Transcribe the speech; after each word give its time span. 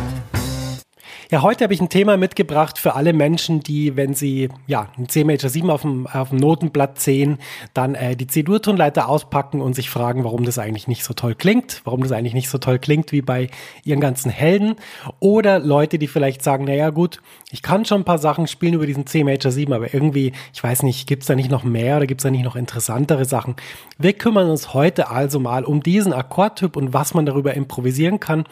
Ja, 1.31 1.43
heute 1.43 1.63
habe 1.63 1.73
ich 1.73 1.79
ein 1.79 1.87
Thema 1.87 2.17
mitgebracht 2.17 2.77
für 2.77 2.93
alle 2.93 3.13
Menschen, 3.13 3.61
die, 3.61 3.95
wenn 3.95 4.13
sie 4.13 4.49
ja 4.67 4.89
ein 4.97 5.07
C 5.07 5.23
Major 5.23 5.49
7 5.49 5.69
auf 5.69 5.83
dem, 5.83 6.05
auf 6.05 6.27
dem 6.27 6.39
Notenblatt 6.39 6.99
sehen, 6.99 7.37
dann 7.73 7.95
äh, 7.95 8.17
die 8.17 8.27
C-Dur-Tonleiter 8.27 9.07
auspacken 9.07 9.61
und 9.61 9.73
sich 9.73 9.89
fragen, 9.89 10.25
warum 10.25 10.43
das 10.43 10.59
eigentlich 10.59 10.89
nicht 10.89 11.05
so 11.05 11.13
toll 11.13 11.33
klingt, 11.35 11.83
warum 11.85 12.03
das 12.03 12.11
eigentlich 12.11 12.33
nicht 12.33 12.49
so 12.49 12.57
toll 12.57 12.79
klingt 12.79 13.13
wie 13.13 13.21
bei 13.21 13.47
ihren 13.85 14.01
ganzen 14.01 14.29
Helden. 14.29 14.75
Oder 15.21 15.59
Leute, 15.59 15.99
die 15.99 16.07
vielleicht 16.07 16.43
sagen, 16.43 16.65
naja 16.65 16.89
gut, 16.89 17.21
ich 17.49 17.61
kann 17.61 17.85
schon 17.85 18.01
ein 18.01 18.05
paar 18.05 18.17
Sachen 18.17 18.47
spielen 18.47 18.73
über 18.73 18.85
diesen 18.85 19.07
C 19.07 19.23
Major 19.23 19.53
7, 19.53 19.71
aber 19.71 19.93
irgendwie, 19.93 20.33
ich 20.53 20.61
weiß 20.61 20.83
nicht, 20.83 21.07
gibt's 21.07 21.27
da 21.27 21.35
nicht 21.35 21.49
noch 21.49 21.63
mehr 21.63 21.95
oder 21.95 22.07
gibt's 22.07 22.23
da 22.23 22.29
nicht 22.29 22.43
noch 22.43 22.57
interessantere 22.57 23.23
Sachen? 23.23 23.55
Wir 23.97 24.11
kümmern 24.11 24.49
uns 24.49 24.73
heute 24.73 25.09
also 25.09 25.39
mal 25.39 25.63
um 25.63 25.81
diesen 25.81 26.11
Akkordtyp 26.11 26.75
und 26.75 26.91
was 26.91 27.13
man 27.13 27.25
darüber 27.25 27.53
improvisieren 27.53 28.19
kann. 28.19 28.43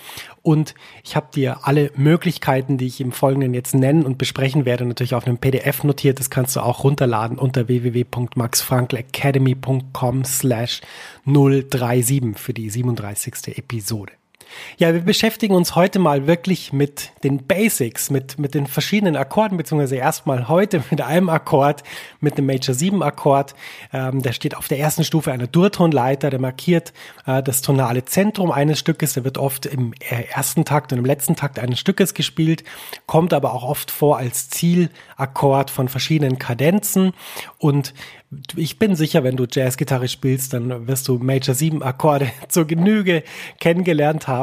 Und 0.44 0.76
ich 1.04 1.18
habe 1.18 1.28
dir 1.36 1.60
alle 1.64 1.92
Möglichkeiten 1.96 2.69
Seiten, 2.70 2.78
die 2.78 2.86
ich 2.86 3.02
im 3.02 3.12
Folgenden 3.12 3.56
jetzt 3.56 3.74
nennen 3.74 4.06
und 4.06 4.18
besprechen 4.18 4.64
werde, 4.66 4.86
natürlich 4.86 5.16
auf 5.16 5.26
einem 5.26 5.40
PDF 5.40 5.84
notiert. 5.84 6.20
Das 6.20 6.30
kannst 6.30 6.56
du 6.56 6.60
auch 6.62 6.84
runterladen 6.84 7.40
unter 7.40 7.68
www.maxfrankelacademy.com 7.68 10.24
slash 10.24 10.82
037 11.26 12.38
für 12.38 12.54
die 12.54 12.70
37. 12.70 13.58
Episode. 13.58 14.19
Ja, 14.78 14.94
wir 14.94 15.02
beschäftigen 15.02 15.54
uns 15.54 15.76
heute 15.76 16.00
mal 16.00 16.28
wirklich 16.28 16.74
mit 16.74 17.12
den 17.24 17.46
Basics, 17.46 18.10
mit, 18.10 18.40
mit 18.40 18.54
den 18.54 18.68
verschiedenen 18.68 19.16
Akkorden, 19.16 19.58
beziehungsweise 19.58 19.96
erstmal 19.96 20.48
heute 20.48 20.84
mit 20.92 21.02
einem 21.02 21.30
Akkord, 21.30 21.84
mit 22.20 22.38
dem 22.38 22.46
Major 22.46 22.74
7 22.74 23.04
Akkord. 23.04 23.56
Ähm, 23.94 24.22
der 24.22 24.34
steht 24.34 24.56
auf 24.56 24.68
der 24.68 24.80
ersten 24.80 25.04
Stufe 25.04 25.32
einer 25.32 25.48
Durtonleiter, 25.48 26.30
der 26.30 26.40
markiert 26.40 26.94
äh, 27.26 27.44
das 27.44 27.62
tonale 27.62 28.06
Zentrum 28.06 28.52
eines 28.52 28.80
Stückes. 28.80 29.14
Der 29.14 29.24
wird 29.24 29.38
oft 29.38 29.66
im 29.66 29.94
äh, 30.00 30.24
ersten 30.32 30.66
Takt 30.66 30.92
und 30.94 31.00
im 31.00 31.06
letzten 31.06 31.36
Takt 31.36 31.60
eines 31.60 31.80
Stückes 31.80 32.14
gespielt, 32.14 32.64
kommt 33.06 33.34
aber 33.34 33.54
auch 33.54 33.64
oft 33.64 33.92
vor 33.92 34.18
als 34.18 34.50
Zielakkord 34.50 35.70
von 35.70 35.88
verschiedenen 35.88 36.40
Kadenzen 36.40 37.14
und 37.58 37.94
ich 38.56 38.78
bin 38.78 38.96
sicher, 38.96 39.24
wenn 39.24 39.36
du 39.36 39.48
Jazzgitarre 39.50 40.08
spielst, 40.08 40.54
dann 40.54 40.88
wirst 40.88 41.08
du 41.08 41.18
Major 41.18 41.56
7 41.56 41.82
Akkorde 41.82 42.32
zur 42.48 42.66
Genüge 42.66 43.24
kennengelernt 43.60 44.28
haben. 44.28 44.39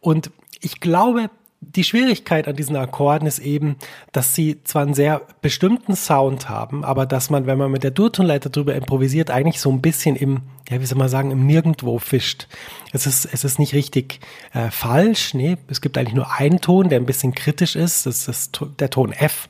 Und 0.00 0.30
ich 0.60 0.80
glaube, 0.80 1.30
die 1.62 1.84
Schwierigkeit 1.84 2.48
an 2.48 2.56
diesen 2.56 2.74
Akkorden 2.74 3.28
ist 3.28 3.38
eben, 3.38 3.76
dass 4.12 4.34
sie 4.34 4.62
zwar 4.64 4.82
einen 4.82 4.94
sehr 4.94 5.20
bestimmten 5.42 5.94
Sound 5.94 6.48
haben, 6.48 6.84
aber 6.84 7.04
dass 7.04 7.28
man, 7.28 7.46
wenn 7.46 7.58
man 7.58 7.70
mit 7.70 7.84
der 7.84 7.90
Durtonleiter 7.90 8.48
drüber 8.48 8.74
improvisiert, 8.74 9.30
eigentlich 9.30 9.60
so 9.60 9.70
ein 9.70 9.82
bisschen 9.82 10.16
im, 10.16 10.40
ja, 10.70 10.80
wie 10.80 10.86
soll 10.86 10.96
man 10.96 11.10
sagen, 11.10 11.30
im 11.30 11.46
Nirgendwo 11.46 11.98
fischt. 11.98 12.48
Es 12.92 13.06
ist, 13.06 13.26
es 13.26 13.44
ist 13.44 13.58
nicht 13.58 13.74
richtig 13.74 14.20
äh, 14.54 14.70
falsch, 14.70 15.34
nee, 15.34 15.58
es 15.68 15.82
gibt 15.82 15.98
eigentlich 15.98 16.14
nur 16.14 16.32
einen 16.32 16.62
Ton, 16.62 16.88
der 16.88 16.98
ein 16.98 17.06
bisschen 17.06 17.34
kritisch 17.34 17.76
ist, 17.76 18.06
das 18.06 18.26
ist 18.26 18.58
der 18.78 18.88
Ton 18.88 19.12
F, 19.12 19.48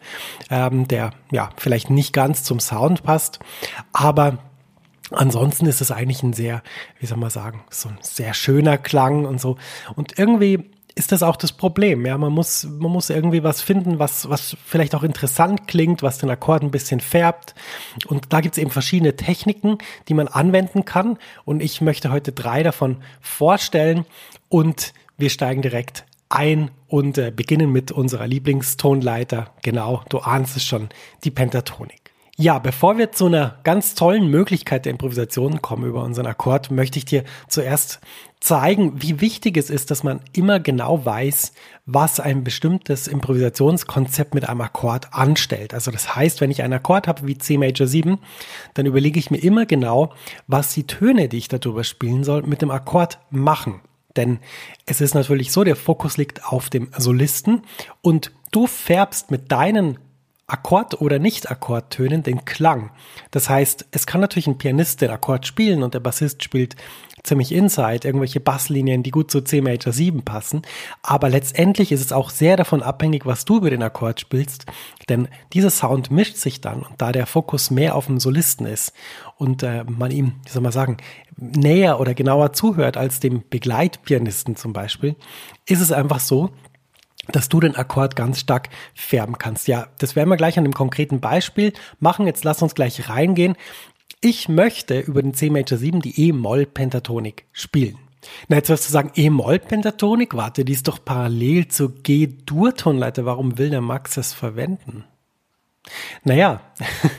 ähm, 0.50 0.88
der, 0.88 1.12
ja, 1.30 1.50
vielleicht 1.56 1.90
nicht 1.90 2.12
ganz 2.12 2.42
zum 2.42 2.58
Sound 2.58 3.04
passt, 3.04 3.38
aber 3.92 4.38
Ansonsten 5.10 5.66
ist 5.66 5.80
es 5.80 5.90
eigentlich 5.90 6.22
ein 6.22 6.32
sehr, 6.32 6.62
wie 6.98 7.06
soll 7.06 7.18
man 7.18 7.30
sagen, 7.30 7.64
so 7.70 7.88
ein 7.88 7.98
sehr 8.00 8.34
schöner 8.34 8.78
Klang 8.78 9.24
und 9.24 9.40
so. 9.40 9.56
Und 9.96 10.18
irgendwie 10.18 10.70
ist 10.94 11.12
das 11.12 11.22
auch 11.22 11.36
das 11.36 11.52
Problem. 11.52 12.04
Ja, 12.06 12.18
man 12.18 12.32
muss, 12.32 12.64
man 12.64 12.90
muss 12.90 13.10
irgendwie 13.10 13.42
was 13.42 13.62
finden, 13.62 13.98
was, 13.98 14.28
was 14.28 14.56
vielleicht 14.64 14.94
auch 14.94 15.02
interessant 15.02 15.66
klingt, 15.66 16.02
was 16.02 16.18
den 16.18 16.30
Akkord 16.30 16.62
ein 16.62 16.70
bisschen 16.70 17.00
färbt. 17.00 17.54
Und 18.06 18.32
da 18.32 18.40
gibt 18.40 18.56
es 18.56 18.62
eben 18.62 18.70
verschiedene 18.70 19.16
Techniken, 19.16 19.78
die 20.08 20.14
man 20.14 20.28
anwenden 20.28 20.84
kann. 20.84 21.18
Und 21.44 21.62
ich 21.62 21.80
möchte 21.80 22.10
heute 22.10 22.32
drei 22.32 22.62
davon 22.62 22.98
vorstellen. 23.20 24.04
Und 24.48 24.92
wir 25.16 25.30
steigen 25.30 25.62
direkt 25.62 26.04
ein 26.28 26.70
und 26.86 27.18
äh, 27.18 27.32
beginnen 27.34 27.72
mit 27.72 27.92
unserer 27.92 28.26
Lieblingstonleiter. 28.26 29.52
Genau, 29.62 30.02
du 30.08 30.18
ahnst 30.18 30.56
es 30.56 30.64
schon, 30.64 30.88
die 31.24 31.30
Pentatonik. 31.30 31.99
Ja, 32.40 32.58
bevor 32.58 32.96
wir 32.96 33.12
zu 33.12 33.26
einer 33.26 33.58
ganz 33.64 33.94
tollen 33.94 34.28
Möglichkeit 34.28 34.86
der 34.86 34.92
Improvisation 34.92 35.60
kommen 35.60 35.84
über 35.84 36.02
unseren 36.02 36.24
Akkord, 36.24 36.70
möchte 36.70 36.98
ich 36.98 37.04
dir 37.04 37.24
zuerst 37.48 38.00
zeigen, 38.40 39.02
wie 39.02 39.20
wichtig 39.20 39.58
es 39.58 39.68
ist, 39.68 39.90
dass 39.90 40.04
man 40.04 40.22
immer 40.32 40.58
genau 40.58 41.04
weiß, 41.04 41.52
was 41.84 42.18
ein 42.18 42.42
bestimmtes 42.42 43.08
Improvisationskonzept 43.08 44.32
mit 44.32 44.48
einem 44.48 44.62
Akkord 44.62 45.12
anstellt. 45.12 45.74
Also 45.74 45.90
das 45.90 46.16
heißt, 46.16 46.40
wenn 46.40 46.50
ich 46.50 46.62
einen 46.62 46.72
Akkord 46.72 47.08
habe 47.08 47.26
wie 47.26 47.36
C 47.36 47.58
Major 47.58 47.86
7, 47.86 48.16
dann 48.72 48.86
überlege 48.86 49.18
ich 49.18 49.30
mir 49.30 49.42
immer 49.42 49.66
genau, 49.66 50.14
was 50.46 50.72
die 50.72 50.86
Töne, 50.86 51.28
die 51.28 51.36
ich 51.36 51.48
darüber 51.48 51.84
spielen 51.84 52.24
soll, 52.24 52.44
mit 52.44 52.62
dem 52.62 52.70
Akkord 52.70 53.18
machen. 53.28 53.82
Denn 54.16 54.38
es 54.86 55.02
ist 55.02 55.12
natürlich 55.12 55.52
so, 55.52 55.62
der 55.62 55.76
Fokus 55.76 56.16
liegt 56.16 56.46
auf 56.46 56.70
dem 56.70 56.88
Solisten 56.96 57.64
und 58.00 58.32
du 58.50 58.66
färbst 58.66 59.30
mit 59.30 59.52
deinen 59.52 59.98
Akkord- 60.50 61.00
oder 61.00 61.18
Nicht-Akkordtönen 61.18 62.22
den 62.22 62.44
Klang. 62.44 62.90
Das 63.30 63.48
heißt, 63.48 63.86
es 63.90 64.06
kann 64.06 64.20
natürlich 64.20 64.46
ein 64.46 64.58
Pianist 64.58 65.00
den 65.00 65.10
Akkord 65.10 65.46
spielen 65.46 65.82
und 65.82 65.94
der 65.94 66.00
Bassist 66.00 66.42
spielt 66.42 66.76
ziemlich 67.22 67.52
inside, 67.52 68.06
irgendwelche 68.06 68.40
Basslinien, 68.40 69.02
die 69.02 69.10
gut 69.10 69.30
zu 69.30 69.40
C 69.42 69.60
Major 69.60 69.92
7 69.92 70.22
passen. 70.22 70.62
Aber 71.02 71.28
letztendlich 71.28 71.92
ist 71.92 72.00
es 72.00 72.12
auch 72.12 72.30
sehr 72.30 72.56
davon 72.56 72.82
abhängig, 72.82 73.26
was 73.26 73.44
du 73.44 73.58
über 73.58 73.70
den 73.70 73.82
Akkord 73.82 74.20
spielst, 74.20 74.66
denn 75.08 75.28
dieser 75.52 75.70
Sound 75.70 76.10
mischt 76.10 76.36
sich 76.36 76.60
dann 76.60 76.82
und 76.82 77.00
da 77.00 77.12
der 77.12 77.26
Fokus 77.26 77.70
mehr 77.70 77.94
auf 77.94 78.06
dem 78.06 78.20
Solisten 78.20 78.66
ist 78.66 78.92
und 79.36 79.62
äh, 79.62 79.84
man 79.84 80.10
ihm, 80.10 80.34
wie 80.44 80.50
soll 80.50 80.62
man 80.62 80.72
sagen, 80.72 80.96
näher 81.36 82.00
oder 82.00 82.14
genauer 82.14 82.52
zuhört 82.52 82.96
als 82.96 83.20
dem 83.20 83.42
Begleitpianisten 83.48 84.56
zum 84.56 84.72
Beispiel, 84.72 85.16
ist 85.66 85.80
es 85.80 85.92
einfach 85.92 86.20
so, 86.20 86.50
dass 87.28 87.48
du 87.48 87.60
den 87.60 87.76
Akkord 87.76 88.16
ganz 88.16 88.40
stark 88.40 88.68
färben 88.94 89.38
kannst. 89.38 89.68
Ja, 89.68 89.88
das 89.98 90.16
werden 90.16 90.30
wir 90.30 90.36
gleich 90.36 90.58
an 90.58 90.64
einem 90.64 90.74
konkreten 90.74 91.20
Beispiel 91.20 91.72
machen. 91.98 92.26
Jetzt 92.26 92.44
lass 92.44 92.62
uns 92.62 92.74
gleich 92.74 93.08
reingehen. 93.08 93.56
Ich 94.20 94.48
möchte 94.48 95.00
über 95.00 95.22
den 95.22 95.34
C 95.34 95.50
Major 95.50 95.78
7 95.78 96.00
die 96.00 96.28
E-Moll-Pentatonik 96.28 97.46
spielen. 97.52 97.98
Na, 98.48 98.56
jetzt 98.56 98.68
wirst 98.68 98.86
du 98.86 98.92
sagen, 98.92 99.12
E-Moll-Pentatonik? 99.14 100.34
Warte, 100.34 100.64
die 100.64 100.74
ist 100.74 100.88
doch 100.88 101.02
parallel 101.02 101.68
zur 101.68 101.94
G-Dur-Tonleiter. 102.02 103.24
Warum 103.24 103.56
will 103.56 103.70
der 103.70 103.80
Max 103.80 104.16
es 104.18 104.34
verwenden? 104.34 105.04
Naja, 106.24 106.60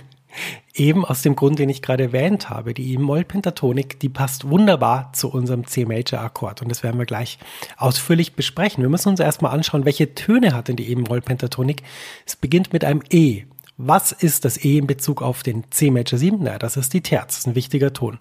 Eben 0.73 1.03
aus 1.03 1.21
dem 1.21 1.35
Grund, 1.35 1.59
den 1.59 1.69
ich 1.69 1.81
gerade 1.81 2.03
erwähnt 2.03 2.49
habe. 2.49 2.73
Die 2.73 2.93
E-Moll-Pentatonik, 2.93 3.99
die 3.99 4.09
passt 4.09 4.49
wunderbar 4.49 5.11
zu 5.13 5.29
unserem 5.29 5.67
C-Major-Akkord. 5.67 6.61
Und 6.61 6.69
das 6.69 6.81
werden 6.83 6.97
wir 6.97 7.05
gleich 7.05 7.39
ausführlich 7.77 8.35
besprechen. 8.35 8.81
Wir 8.81 8.89
müssen 8.89 9.09
uns 9.09 9.19
erstmal 9.19 9.53
anschauen, 9.53 9.85
welche 9.85 10.15
Töne 10.15 10.53
hat 10.53 10.69
denn 10.69 10.77
die 10.77 10.89
E-Moll-Pentatonik. 10.91 11.83
Es 12.25 12.35
beginnt 12.35 12.71
mit 12.71 12.85
einem 12.85 13.01
E. 13.09 13.43
Was 13.83 14.11
ist 14.11 14.45
das 14.45 14.63
E 14.63 14.77
in 14.77 14.85
Bezug 14.85 15.23
auf 15.23 15.41
den 15.41 15.63
C 15.71 15.89
Major 15.89 16.19
7? 16.19 16.37
Na, 16.39 16.59
das 16.59 16.77
ist 16.77 16.93
die 16.93 17.01
Terz, 17.01 17.29
das 17.29 17.37
ist 17.39 17.47
ein 17.47 17.55
wichtiger 17.55 17.91
Ton. 17.91 18.19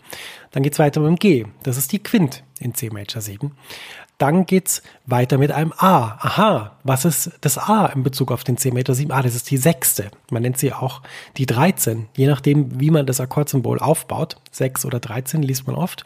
Dann 0.53 0.63
geht's 0.63 0.79
weiter 0.79 1.01
mit 1.01 1.09
dem 1.09 1.17
G, 1.17 1.45
das 1.63 1.77
ist 1.77 1.93
die 1.93 1.99
Quint 1.99 2.45
in 2.61 2.75
C 2.75 2.89
Major 2.89 3.21
7. 3.21 3.53
Dann 4.21 4.45
geht's 4.45 4.83
weiter 5.07 5.39
mit 5.39 5.51
einem 5.51 5.73
A. 5.79 6.19
Aha, 6.21 6.77
was 6.85 7.07
ist 7.07 7.31
das 7.41 7.57
A 7.57 7.87
in 7.87 8.03
Bezug 8.03 8.31
auf 8.31 8.45
den 8.45 8.59
C 8.59 8.71
Major 8.71 8.95
7? 8.95 9.11
Ah, 9.13 9.23
das 9.23 9.35
ist 9.35 9.51
die 9.51 9.57
sechste. 9.57 10.11
Man 10.31 10.43
nennt 10.43 10.59
sie 10.59 10.75
auch 10.75 11.01
die 11.39 11.47
13, 11.47 12.07
je 12.15 12.27
nachdem, 12.27 12.79
wie 12.79 12.91
man 12.91 13.07
das 13.07 13.19
Akkordsymbol 13.19 13.79
aufbaut. 13.79 14.37
6 14.51 14.85
oder 14.85 15.01
13 15.01 15.43
liest 15.43 15.67
man 15.67 15.75
oft. 15.75 16.05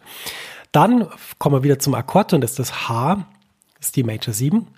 Dann 0.71 1.09
kommen 1.41 1.57
wir 1.57 1.65
wieder 1.65 1.81
zum 1.81 1.97
Akkordton, 1.97 2.41
das 2.41 2.53
ist 2.53 2.61
das 2.61 2.89
H, 2.89 3.27
das 3.79 3.89
ist 3.89 3.97
die 3.97 4.05
Major 4.05 4.33
7. 4.33 4.69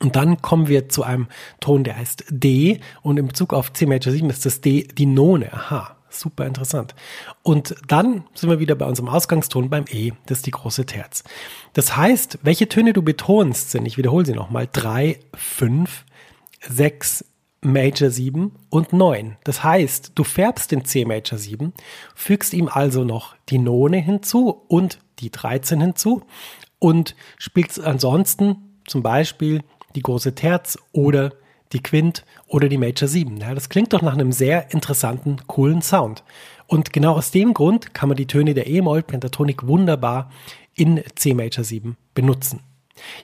Und 0.00 0.16
dann 0.16 0.42
kommen 0.42 0.66
wir 0.66 0.88
zu 0.88 1.04
einem 1.04 1.28
Ton, 1.60 1.84
der 1.84 1.96
heißt 1.96 2.24
D. 2.28 2.80
Und 3.02 3.20
in 3.20 3.28
Bezug 3.28 3.54
auf 3.54 3.72
C 3.72 3.86
Major 3.86 4.12
7 4.12 4.28
ist 4.30 4.44
das 4.44 4.60
D 4.60 4.82
die 4.82 5.06
None. 5.06 5.52
Aha, 5.52 5.96
Super 6.10 6.46
interessant. 6.46 6.94
Und 7.42 7.74
dann 7.86 8.24
sind 8.34 8.48
wir 8.48 8.58
wieder 8.58 8.74
bei 8.74 8.86
unserem 8.86 9.08
Ausgangston 9.08 9.68
beim 9.68 9.84
E, 9.90 10.12
das 10.26 10.38
ist 10.38 10.46
die 10.46 10.52
große 10.52 10.86
Terz. 10.86 11.24
Das 11.74 11.96
heißt, 11.96 12.38
welche 12.42 12.68
Töne 12.68 12.92
du 12.92 13.02
betonst, 13.02 13.70
sind, 13.70 13.86
ich 13.86 13.98
wiederhole 13.98 14.24
sie 14.24 14.32
nochmal, 14.32 14.68
3, 14.72 15.20
5, 15.34 16.04
6, 16.68 17.24
Major 17.60 18.10
7 18.10 18.52
und 18.70 18.92
9. 18.92 19.36
Das 19.44 19.64
heißt, 19.64 20.12
du 20.14 20.24
färbst 20.24 20.70
den 20.70 20.84
C 20.84 21.04
Major 21.04 21.38
7, 21.38 21.72
fügst 22.14 22.54
ihm 22.54 22.68
also 22.68 23.04
noch 23.04 23.34
die 23.48 23.58
None 23.58 23.98
hinzu 23.98 24.62
und 24.68 25.00
die 25.18 25.30
13 25.30 25.80
hinzu 25.80 26.22
und 26.78 27.16
spielst 27.38 27.80
ansonsten 27.80 28.78
zum 28.86 29.02
Beispiel 29.02 29.62
die 29.94 30.02
große 30.02 30.34
Terz 30.34 30.78
oder 30.92 31.30
die 31.30 31.47
Quint 31.72 32.24
oder 32.46 32.68
die 32.68 32.78
Major 32.78 33.08
7. 33.08 33.36
Ja, 33.38 33.54
das 33.54 33.68
klingt 33.68 33.92
doch 33.92 34.02
nach 34.02 34.14
einem 34.14 34.32
sehr 34.32 34.72
interessanten, 34.72 35.38
coolen 35.46 35.82
Sound. 35.82 36.24
Und 36.66 36.92
genau 36.92 37.14
aus 37.14 37.30
dem 37.30 37.54
Grund 37.54 37.94
kann 37.94 38.08
man 38.08 38.16
die 38.16 38.26
Töne 38.26 38.54
der 38.54 38.66
E-Moll-Pentatonik 38.66 39.66
wunderbar 39.66 40.30
in 40.74 41.02
C 41.14 41.34
Major 41.34 41.64
7 41.64 41.96
benutzen. 42.14 42.60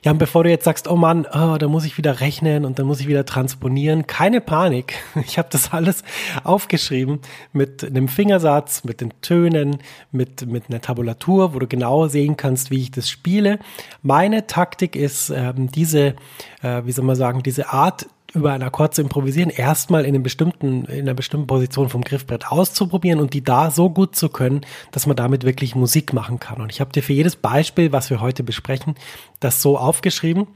Ja, 0.03 0.11
und 0.11 0.17
bevor 0.17 0.43
du 0.43 0.49
jetzt 0.49 0.65
sagst, 0.65 0.87
oh 0.87 0.95
Mann, 0.95 1.25
oh, 1.33 1.57
da 1.57 1.67
muss 1.67 1.85
ich 1.85 1.97
wieder 1.97 2.19
rechnen 2.19 2.65
und 2.65 2.79
dann 2.79 2.85
muss 2.85 2.99
ich 2.99 3.07
wieder 3.07 3.25
transponieren, 3.25 4.07
keine 4.07 4.41
Panik. 4.41 4.95
Ich 5.25 5.37
habe 5.37 5.49
das 5.51 5.73
alles 5.73 6.03
aufgeschrieben 6.43 7.19
mit 7.51 7.83
einem 7.83 8.07
Fingersatz, 8.07 8.83
mit 8.83 9.01
den 9.01 9.11
Tönen, 9.21 9.79
mit, 10.11 10.45
mit 10.45 10.69
einer 10.69 10.81
Tabulatur, 10.81 11.53
wo 11.53 11.59
du 11.59 11.67
genau 11.67 12.07
sehen 12.07 12.37
kannst, 12.37 12.69
wie 12.71 12.81
ich 12.81 12.91
das 12.91 13.09
spiele. 13.09 13.59
Meine 14.01 14.47
Taktik 14.47 14.95
ist, 14.95 15.29
ähm, 15.29 15.71
diese, 15.71 16.15
äh, 16.61 16.83
wie 16.85 16.91
soll 16.91 17.05
man 17.05 17.15
sagen, 17.15 17.43
diese 17.43 17.69
Art 17.69 18.07
über 18.35 18.51
einen 18.51 18.63
Akkord 18.63 18.93
zu 18.93 19.01
improvisieren, 19.01 19.49
erstmal 19.49 20.03
in, 20.03 20.13
einem 20.13 20.23
bestimmten, 20.23 20.85
in 20.85 21.01
einer 21.01 21.13
bestimmten 21.13 21.47
Position 21.47 21.89
vom 21.89 22.03
Griffbrett 22.03 22.47
auszuprobieren 22.47 23.19
und 23.19 23.33
die 23.33 23.43
da 23.43 23.71
so 23.71 23.89
gut 23.89 24.15
zu 24.15 24.29
können, 24.29 24.61
dass 24.91 25.07
man 25.07 25.15
damit 25.15 25.43
wirklich 25.43 25.75
Musik 25.75 26.13
machen 26.13 26.39
kann. 26.39 26.61
Und 26.61 26.71
ich 26.71 26.81
habe 26.81 26.91
dir 26.91 27.01
für 27.01 27.13
jedes 27.13 27.35
Beispiel, 27.35 27.91
was 27.91 28.09
wir 28.09 28.21
heute 28.21 28.43
besprechen, 28.43 28.95
das 29.39 29.61
so 29.61 29.77
aufgeschrieben, 29.77 30.47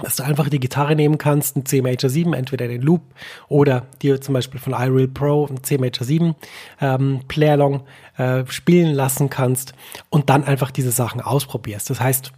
dass 0.00 0.16
du 0.16 0.22
einfach 0.22 0.48
die 0.48 0.60
Gitarre 0.60 0.96
nehmen 0.96 1.18
kannst, 1.18 1.56
ein 1.56 1.66
C 1.66 1.82
Major 1.82 2.08
7, 2.08 2.32
entweder 2.32 2.66
den 2.66 2.80
Loop 2.80 3.02
oder 3.48 3.86
dir 4.00 4.20
zum 4.20 4.32
Beispiel 4.32 4.58
von 4.58 4.72
iReal 4.72 5.08
Pro 5.08 5.46
ein 5.46 5.62
C 5.62 5.76
Major 5.76 6.06
7 6.06 6.34
ähm, 6.80 7.20
Playalong 7.28 7.82
äh, 8.16 8.44
spielen 8.46 8.94
lassen 8.94 9.28
kannst 9.28 9.74
und 10.08 10.30
dann 10.30 10.44
einfach 10.44 10.70
diese 10.70 10.92
Sachen 10.92 11.20
ausprobierst. 11.20 11.90
Das 11.90 12.00
heißt, 12.00 12.32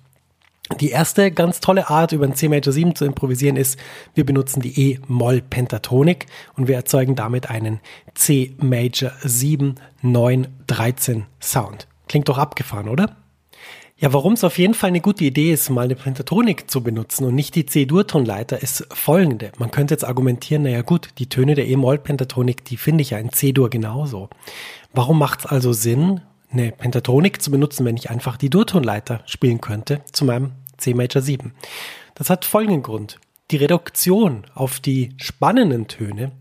die 0.81 0.91
erste 0.91 1.31
ganz 1.31 1.61
tolle 1.61 1.91
Art, 1.91 2.13
über 2.13 2.25
ein 2.25 2.35
C 2.35 2.49
Major 2.49 2.73
7 2.73 2.95
zu 2.95 3.05
improvisieren, 3.05 3.57
ist, 3.57 3.79
wir 4.15 4.25
benutzen 4.25 4.63
die 4.63 4.93
E-Moll-Pentatonik 4.93 6.27
und 6.57 6.69
wir 6.69 6.77
erzeugen 6.77 7.17
damit 7.17 7.51
einen 7.51 7.81
C 8.15 8.55
Major 8.59 9.13
7 9.23 9.75
9 10.01 10.47
13 10.67 11.27
Sound. 11.41 11.87
Klingt 12.09 12.29
doch 12.29 12.39
abgefahren, 12.39 12.89
oder? 12.89 13.17
Ja, 13.97 14.13
warum 14.13 14.33
es 14.33 14.43
auf 14.43 14.59
jeden 14.59 14.75
Fall 14.75 14.89
eine 14.89 15.01
gute 15.01 15.25
Idee 15.25 15.53
ist, 15.53 15.71
mal 15.71 15.85
eine 15.85 15.95
Pentatonik 15.95 16.69
zu 16.69 16.83
benutzen 16.83 17.27
und 17.27 17.35
nicht 17.35 17.55
die 17.55 17.65
C-Dur-Tonleiter, 17.65 18.61
ist 18.61 18.87
folgende. 18.93 19.53
Man 19.59 19.71
könnte 19.71 19.95
jetzt 19.95 20.05
argumentieren, 20.05 20.65
naja 20.65 20.83
gut, 20.83 21.11
die 21.19 21.29
Töne 21.29 21.55
der 21.55 21.69
E-Moll-Pentatonik, 21.69 22.65
die 22.65 22.77
finde 22.77 23.03
ich 23.03 23.11
ja 23.11 23.19
in 23.19 23.31
C-Dur 23.31 23.71
genauso. 23.71 24.31
Warum 24.93 25.19
macht 25.19 25.41
es 25.41 25.47
also 25.47 25.73
Sinn, 25.73 26.23
eine 26.55 26.73
Pentatonik 26.73 27.43
zu 27.43 27.51
benutzen, 27.51 27.85
wenn 27.85 27.97
ich 27.97 28.11
einfach 28.11 28.37
die 28.37 28.51
Durtonleiter 28.51 29.23
spielen 29.27 29.61
könnte 29.61 30.01
zu 30.13 30.25
meinem 30.25 30.53
C 30.79 30.95
Major 30.95 31.23
7. 31.23 31.53
Das 32.15 32.31
hat 32.31 32.45
folgenden 32.45 32.83
Grund. 32.83 33.19
Die 33.51 33.57
Reduktion 33.57 34.47
auf 34.55 34.81
die 34.81 35.15
spannenden 35.19 35.87
Töne 35.89 36.33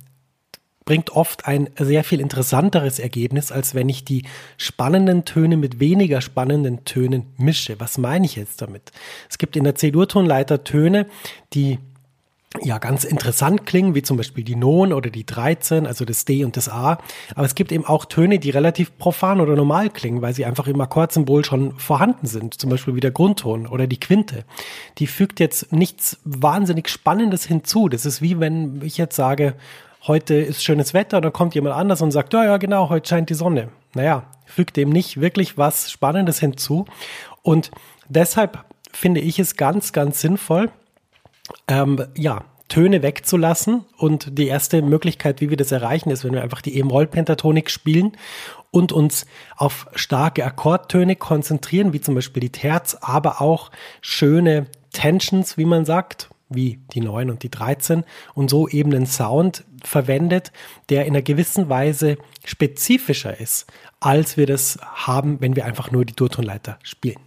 bringt 0.85 1.11
oft 1.11 1.45
ein 1.47 1.69
sehr 1.77 2.03
viel 2.03 2.19
interessanteres 2.19 2.99
Ergebnis, 2.99 3.51
als 3.51 3.73
wenn 3.73 3.89
ich 3.89 4.03
die 4.03 4.23
spannenden 4.57 5.25
Töne 5.25 5.57
mit 5.57 5.79
weniger 5.79 6.21
spannenden 6.21 6.85
Tönen 6.85 7.33
mische. 7.37 7.79
Was 7.79 7.97
meine 7.97 8.25
ich 8.25 8.35
jetzt 8.35 8.61
damit? 8.61 8.91
Es 9.29 9.37
gibt 9.37 9.55
in 9.55 9.63
der 9.63 9.75
C-Dur-Tonleiter 9.75 10.63
Töne, 10.63 11.07
die 11.53 11.79
ja 12.61 12.77
ganz 12.77 13.03
interessant 13.03 13.65
klingen, 13.65 13.95
wie 13.95 14.03
zum 14.03 14.17
Beispiel 14.17 14.43
die 14.43 14.55
Non 14.55 14.93
oder 14.93 15.09
die 15.09 15.25
13, 15.25 15.87
also 15.87 16.05
das 16.05 16.25
D 16.25 16.45
und 16.45 16.55
das 16.55 16.69
A. 16.69 16.99
Aber 17.35 17.45
es 17.45 17.55
gibt 17.55 17.71
eben 17.71 17.85
auch 17.85 18.05
Töne, 18.05 18.39
die 18.39 18.51
relativ 18.51 18.97
profan 18.97 19.41
oder 19.41 19.55
normal 19.55 19.89
klingen, 19.89 20.21
weil 20.21 20.33
sie 20.33 20.45
einfach 20.45 20.67
im 20.67 20.79
Akkordsymbol 20.79 21.43
schon 21.43 21.77
vorhanden 21.79 22.27
sind. 22.27 22.59
Zum 22.59 22.69
Beispiel 22.69 22.95
wie 22.95 22.99
der 22.99 23.11
Grundton 23.11 23.67
oder 23.67 23.87
die 23.87 23.99
Quinte. 23.99 24.45
Die 24.99 25.07
fügt 25.07 25.39
jetzt 25.39 25.71
nichts 25.71 26.19
wahnsinnig 26.23 26.89
Spannendes 26.89 27.45
hinzu. 27.45 27.89
Das 27.89 28.05
ist 28.05 28.21
wie 28.21 28.39
wenn 28.39 28.81
ich 28.83 28.97
jetzt 28.97 29.15
sage, 29.15 29.55
heute 30.05 30.35
ist 30.35 30.63
schönes 30.63 30.93
Wetter, 30.93 31.17
und 31.17 31.25
dann 31.25 31.33
kommt 31.33 31.55
jemand 31.55 31.75
anders 31.75 32.01
und 32.01 32.11
sagt, 32.11 32.33
ja, 32.33 32.43
ja, 32.43 32.57
genau, 32.57 32.89
heute 32.89 33.07
scheint 33.07 33.29
die 33.29 33.35
Sonne. 33.35 33.69
Naja, 33.93 34.23
fügt 34.45 34.77
dem 34.77 34.89
nicht 34.89 35.21
wirklich 35.21 35.57
was 35.57 35.89
Spannendes 35.91 36.39
hinzu. 36.39 36.85
Und 37.41 37.71
deshalb 38.09 38.65
finde 38.91 39.21
ich 39.21 39.39
es 39.39 39.55
ganz, 39.55 39.91
ganz 39.91 40.21
sinnvoll, 40.21 40.69
ähm, 41.67 42.05
ja, 42.15 42.45
Töne 42.73 43.03
wegzulassen. 43.03 43.85
Und 43.97 44.37
die 44.37 44.47
erste 44.47 44.81
Möglichkeit, 44.81 45.41
wie 45.41 45.49
wir 45.49 45.57
das 45.57 45.71
erreichen, 45.71 46.09
ist, 46.09 46.23
wenn 46.23 46.33
wir 46.33 46.41
einfach 46.41 46.61
die 46.61 46.77
E-Moll-Pentatonik 46.77 47.69
spielen 47.69 48.13
und 48.71 48.91
uns 48.91 49.25
auf 49.55 49.87
starke 49.93 50.43
Akkordtöne 50.43 51.15
konzentrieren, 51.15 51.93
wie 51.93 52.01
zum 52.01 52.15
Beispiel 52.15 52.41
die 52.41 52.51
Terz, 52.51 52.97
aber 52.99 53.41
auch 53.41 53.69
schöne 54.01 54.65
Tensions, 54.91 55.57
wie 55.57 55.65
man 55.65 55.85
sagt, 55.85 56.29
wie 56.49 56.79
die 56.93 57.01
9 57.01 57.29
und 57.29 57.43
die 57.43 57.51
13 57.51 58.03
und 58.33 58.49
so 58.49 58.67
eben 58.67 58.93
einen 58.93 59.05
Sound 59.05 59.63
verwendet, 59.83 60.51
der 60.89 61.05
in 61.05 61.13
einer 61.13 61.21
gewissen 61.21 61.69
Weise 61.69 62.17
spezifischer 62.45 63.39
ist, 63.39 63.67
als 63.99 64.37
wir 64.37 64.47
das 64.47 64.79
haben, 64.81 65.41
wenn 65.41 65.55
wir 65.55 65.65
einfach 65.65 65.91
nur 65.91 66.05
die 66.05 66.15
Durtonleiter 66.15 66.79
spielen. 66.83 67.19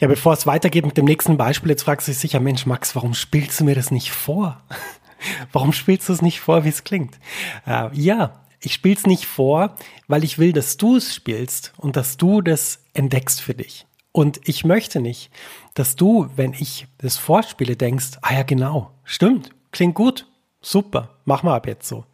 Ja, 0.00 0.08
bevor 0.08 0.32
es 0.32 0.46
weitergeht 0.46 0.86
mit 0.86 0.96
dem 0.96 1.04
nächsten 1.04 1.36
Beispiel, 1.36 1.70
jetzt 1.70 1.82
fragst 1.82 2.08
du 2.08 2.12
dich 2.12 2.18
sicher, 2.18 2.40
Mensch, 2.40 2.66
Max, 2.66 2.94
warum 2.94 3.14
spielst 3.14 3.60
du 3.60 3.64
mir 3.64 3.74
das 3.74 3.90
nicht 3.90 4.10
vor? 4.10 4.62
warum 5.52 5.72
spielst 5.72 6.08
du 6.08 6.12
es 6.12 6.22
nicht 6.22 6.40
vor, 6.40 6.64
wie 6.64 6.70
es 6.70 6.84
klingt? 6.84 7.18
Äh, 7.66 7.90
ja, 7.92 8.44
ich 8.60 8.72
spiele 8.72 8.96
es 8.96 9.06
nicht 9.06 9.26
vor, 9.26 9.76
weil 10.06 10.24
ich 10.24 10.38
will, 10.38 10.52
dass 10.52 10.76
du 10.76 10.96
es 10.96 11.14
spielst 11.14 11.72
und 11.76 11.96
dass 11.96 12.16
du 12.16 12.40
das 12.40 12.84
entdeckst 12.94 13.40
für 13.40 13.54
dich. 13.54 13.86
Und 14.10 14.40
ich 14.44 14.64
möchte 14.64 15.00
nicht, 15.00 15.30
dass 15.74 15.94
du, 15.94 16.28
wenn 16.34 16.54
ich 16.54 16.86
das 16.98 17.18
vorspiele, 17.18 17.76
denkst, 17.76 18.18
ah 18.22 18.34
ja, 18.34 18.42
genau, 18.42 18.90
stimmt, 19.04 19.50
klingt 19.70 19.94
gut, 19.94 20.26
super, 20.60 21.18
mach 21.24 21.42
mal 21.42 21.54
ab 21.54 21.66
jetzt 21.66 21.88
so 21.88 22.04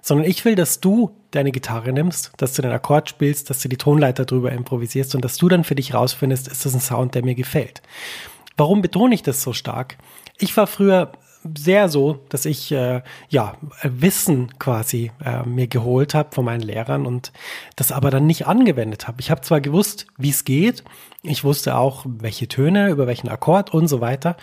sondern 0.00 0.26
ich 0.26 0.44
will, 0.44 0.54
dass 0.54 0.80
du 0.80 1.16
deine 1.30 1.52
Gitarre 1.52 1.92
nimmst, 1.92 2.32
dass 2.36 2.54
du 2.54 2.62
den 2.62 2.72
Akkord 2.72 3.08
spielst, 3.08 3.50
dass 3.50 3.60
du 3.60 3.68
die 3.68 3.76
Tonleiter 3.76 4.24
drüber 4.24 4.52
improvisierst 4.52 5.14
und 5.14 5.24
dass 5.24 5.36
du 5.36 5.48
dann 5.48 5.64
für 5.64 5.74
dich 5.74 5.94
rausfindest, 5.94 6.48
ist 6.48 6.64
das 6.64 6.74
ein 6.74 6.80
Sound, 6.80 7.14
der 7.14 7.24
mir 7.24 7.34
gefällt. 7.34 7.82
Warum 8.56 8.82
betone 8.82 9.14
ich 9.14 9.22
das 9.22 9.42
so 9.42 9.52
stark? 9.52 9.96
Ich 10.38 10.56
war 10.56 10.66
früher 10.66 11.12
sehr 11.56 11.88
so, 11.88 12.20
dass 12.28 12.44
ich 12.44 12.72
äh, 12.72 13.02
ja 13.28 13.54
Wissen 13.82 14.58
quasi 14.58 15.10
äh, 15.24 15.42
mir 15.42 15.66
geholt 15.66 16.14
habe 16.14 16.34
von 16.34 16.44
meinen 16.44 16.62
Lehrern 16.62 17.06
und 17.06 17.32
das 17.76 17.92
aber 17.92 18.10
dann 18.10 18.26
nicht 18.26 18.46
angewendet 18.46 19.08
habe. 19.08 19.20
Ich 19.20 19.30
habe 19.30 19.40
zwar 19.40 19.60
gewusst, 19.60 20.06
wie 20.16 20.30
es 20.30 20.44
geht, 20.44 20.84
ich 21.22 21.44
wusste 21.44 21.76
auch, 21.76 22.04
welche 22.06 22.48
Töne, 22.48 22.90
über 22.90 23.06
welchen 23.06 23.28
Akkord 23.28 23.72
und 23.72 23.86
so 23.86 24.00
weiter, 24.00 24.36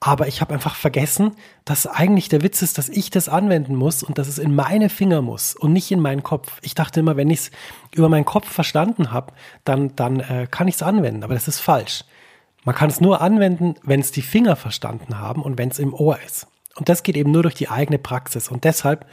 aber 0.00 0.26
ich 0.26 0.40
habe 0.40 0.52
einfach 0.52 0.74
vergessen, 0.74 1.32
dass 1.64 1.86
eigentlich 1.86 2.28
der 2.28 2.42
Witz 2.42 2.60
ist, 2.62 2.76
dass 2.76 2.88
ich 2.88 3.10
das 3.10 3.28
anwenden 3.28 3.76
muss 3.76 4.02
und 4.02 4.18
dass 4.18 4.28
es 4.28 4.38
in 4.38 4.54
meine 4.54 4.88
Finger 4.88 5.22
muss 5.22 5.54
und 5.54 5.72
nicht 5.72 5.90
in 5.90 6.00
meinen 6.00 6.22
Kopf. 6.22 6.58
Ich 6.62 6.74
dachte 6.74 7.00
immer, 7.00 7.16
wenn 7.16 7.30
ich 7.30 7.38
es 7.38 7.50
über 7.92 8.08
meinen 8.08 8.24
Kopf 8.24 8.50
verstanden 8.50 9.12
habe, 9.12 9.32
dann 9.64 9.94
dann 9.96 10.20
äh, 10.20 10.46
kann 10.50 10.68
ich 10.68 10.74
es 10.74 10.82
anwenden, 10.82 11.24
aber 11.24 11.34
das 11.34 11.48
ist 11.48 11.60
falsch. 11.60 12.04
Man 12.64 12.74
kann 12.74 12.90
es 12.90 13.00
nur 13.00 13.20
anwenden, 13.20 13.74
wenn 13.82 14.00
es 14.00 14.10
die 14.10 14.22
Finger 14.22 14.56
verstanden 14.56 15.18
haben 15.18 15.42
und 15.42 15.58
wenn 15.58 15.68
es 15.68 15.78
im 15.78 15.94
Ohr 15.94 16.18
ist. 16.26 16.46
Und 16.76 16.88
das 16.88 17.02
geht 17.02 17.16
eben 17.16 17.30
nur 17.30 17.42
durch 17.42 17.54
die 17.54 17.68
eigene 17.68 17.98
Praxis. 17.98 18.48
Und 18.48 18.64
deshalb 18.64 19.06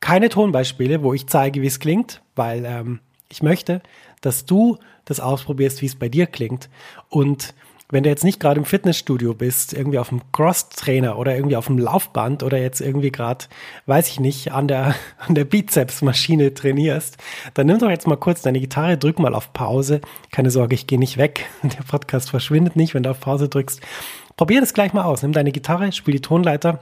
keine 0.00 0.28
Tonbeispiele, 0.28 1.02
wo 1.02 1.14
ich 1.14 1.26
zeige, 1.26 1.62
wie 1.62 1.66
es 1.66 1.80
klingt, 1.80 2.22
weil 2.34 2.64
ähm, 2.64 3.00
ich 3.28 3.42
möchte, 3.42 3.82
dass 4.20 4.46
du 4.46 4.78
das 5.04 5.20
ausprobierst, 5.20 5.82
wie 5.82 5.86
es 5.86 5.96
bei 5.96 6.08
dir 6.08 6.26
klingt. 6.26 6.68
Und 7.08 7.54
wenn 7.94 8.02
du 8.02 8.10
jetzt 8.10 8.24
nicht 8.24 8.40
gerade 8.40 8.58
im 8.58 8.66
Fitnessstudio 8.66 9.34
bist, 9.34 9.72
irgendwie 9.72 10.00
auf 10.00 10.08
dem 10.08 10.20
Cross-Trainer 10.32 11.16
oder 11.16 11.36
irgendwie 11.36 11.54
auf 11.54 11.66
dem 11.66 11.78
Laufband 11.78 12.42
oder 12.42 12.58
jetzt 12.58 12.80
irgendwie 12.80 13.12
gerade, 13.12 13.44
weiß 13.86 14.08
ich 14.08 14.18
nicht, 14.18 14.50
an 14.50 14.66
der, 14.66 14.96
an 15.18 15.36
der 15.36 15.44
Bizeps-Maschine 15.44 16.52
trainierst, 16.54 17.16
dann 17.54 17.68
nimm 17.68 17.78
doch 17.78 17.88
jetzt 17.88 18.08
mal 18.08 18.16
kurz 18.16 18.42
deine 18.42 18.58
Gitarre, 18.58 18.98
drück 18.98 19.20
mal 19.20 19.32
auf 19.32 19.52
Pause. 19.52 20.00
Keine 20.32 20.50
Sorge, 20.50 20.74
ich 20.74 20.88
gehe 20.88 20.98
nicht 20.98 21.18
weg. 21.18 21.46
Der 21.62 21.84
Podcast 21.84 22.30
verschwindet 22.30 22.74
nicht, 22.74 22.94
wenn 22.94 23.04
du 23.04 23.10
auf 23.10 23.20
Pause 23.20 23.48
drückst. 23.48 23.80
Probier 24.36 24.60
das 24.60 24.74
gleich 24.74 24.92
mal 24.92 25.04
aus. 25.04 25.22
Nimm 25.22 25.32
deine 25.32 25.52
Gitarre, 25.52 25.92
spiel 25.92 26.14
die 26.14 26.20
Tonleiter 26.20 26.80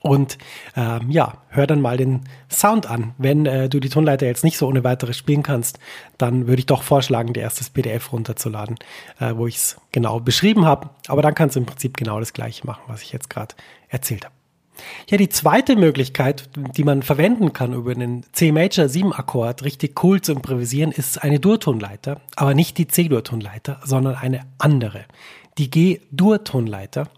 und 0.00 0.38
ähm, 0.76 1.10
ja, 1.10 1.42
hör 1.48 1.66
dann 1.66 1.80
mal 1.80 1.96
den 1.96 2.20
Sound 2.50 2.88
an. 2.88 3.14
Wenn 3.18 3.46
äh, 3.46 3.68
du 3.68 3.80
die 3.80 3.88
Tonleiter 3.88 4.26
jetzt 4.26 4.44
nicht 4.44 4.58
so 4.58 4.66
ohne 4.66 4.84
weiteres 4.84 5.16
spielen 5.16 5.42
kannst, 5.42 5.78
dann 6.18 6.46
würde 6.46 6.60
ich 6.60 6.66
doch 6.66 6.82
vorschlagen, 6.82 7.32
dir 7.32 7.40
erst 7.40 7.60
das 7.60 7.70
PDF 7.70 8.12
runterzuladen, 8.12 8.76
äh, 9.20 9.34
wo 9.34 9.46
ich 9.46 9.56
es 9.56 9.76
genau 9.92 10.20
beschrieben 10.20 10.64
habe. 10.64 10.90
Aber 11.08 11.22
dann 11.22 11.34
kannst 11.34 11.56
du 11.56 11.60
im 11.60 11.66
Prinzip 11.66 11.96
genau 11.96 12.20
das 12.20 12.32
gleiche 12.32 12.66
machen, 12.66 12.82
was 12.86 13.02
ich 13.02 13.12
jetzt 13.12 13.30
gerade 13.30 13.54
erzählt 13.88 14.24
habe. 14.24 14.34
Ja, 15.08 15.16
die 15.16 15.28
zweite 15.28 15.74
Möglichkeit, 15.74 16.50
die 16.76 16.84
man 16.84 17.02
verwenden 17.02 17.52
kann, 17.52 17.72
über 17.72 17.94
den 17.94 18.24
C 18.32 18.52
Major 18.52 18.88
7 18.88 19.12
Akkord 19.12 19.64
richtig 19.64 20.02
cool 20.04 20.20
zu 20.20 20.32
improvisieren, 20.32 20.92
ist 20.92 21.22
eine 21.22 21.40
Durtonleiter, 21.40 22.20
aber 22.36 22.54
nicht 22.54 22.76
die 22.76 22.86
C-Durtonleiter, 22.86 23.80
sondern 23.84 24.16
eine 24.16 24.42
andere, 24.58 25.06
die 25.58 25.70
G-Dur-Tonleiter. 25.70 27.08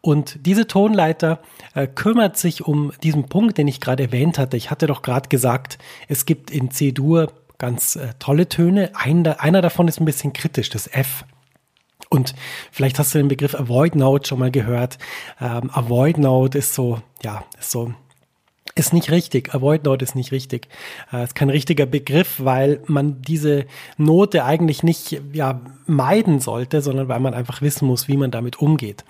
Und 0.00 0.46
diese 0.46 0.66
Tonleiter 0.66 1.40
äh, 1.74 1.86
kümmert 1.86 2.36
sich 2.36 2.62
um 2.62 2.92
diesen 3.02 3.28
Punkt, 3.28 3.56
den 3.56 3.68
ich 3.68 3.80
gerade 3.80 4.02
erwähnt 4.02 4.38
hatte. 4.38 4.56
Ich 4.56 4.70
hatte 4.70 4.86
doch 4.86 5.02
gerade 5.02 5.28
gesagt, 5.28 5.78
es 6.08 6.26
gibt 6.26 6.50
in 6.50 6.70
C-Dur 6.70 7.32
ganz 7.58 7.96
äh, 7.96 8.12
tolle 8.18 8.48
Töne. 8.48 8.90
Ein, 8.94 9.26
einer 9.26 9.62
davon 9.62 9.88
ist 9.88 10.00
ein 10.00 10.04
bisschen 10.04 10.32
kritisch, 10.32 10.68
das 10.70 10.86
F. 10.88 11.24
Und 12.10 12.34
vielleicht 12.70 12.98
hast 12.98 13.14
du 13.14 13.18
den 13.18 13.28
Begriff 13.28 13.54
Avoid 13.54 13.96
Note 13.96 14.28
schon 14.28 14.38
mal 14.38 14.50
gehört. 14.50 14.98
Ähm, 15.40 15.70
Avoid 15.72 16.18
Note 16.18 16.58
ist 16.58 16.74
so, 16.74 17.00
ja, 17.22 17.44
ist 17.58 17.70
so 17.70 17.94
ist 18.74 18.92
nicht 18.92 19.10
richtig. 19.10 19.54
Avoid 19.54 19.84
Note 19.84 20.04
ist 20.04 20.16
nicht 20.16 20.32
richtig. 20.32 20.68
Äh, 21.12 21.24
ist 21.24 21.34
kein 21.34 21.50
richtiger 21.50 21.86
Begriff, 21.86 22.36
weil 22.38 22.80
man 22.86 23.22
diese 23.22 23.66
Note 23.96 24.44
eigentlich 24.44 24.82
nicht 24.82 25.20
ja, 25.32 25.60
meiden 25.86 26.40
sollte, 26.40 26.80
sondern 26.80 27.08
weil 27.08 27.20
man 27.20 27.34
einfach 27.34 27.62
wissen 27.62 27.86
muss, 27.86 28.08
wie 28.08 28.16
man 28.16 28.30
damit 28.30 28.60
umgeht. 28.60 29.04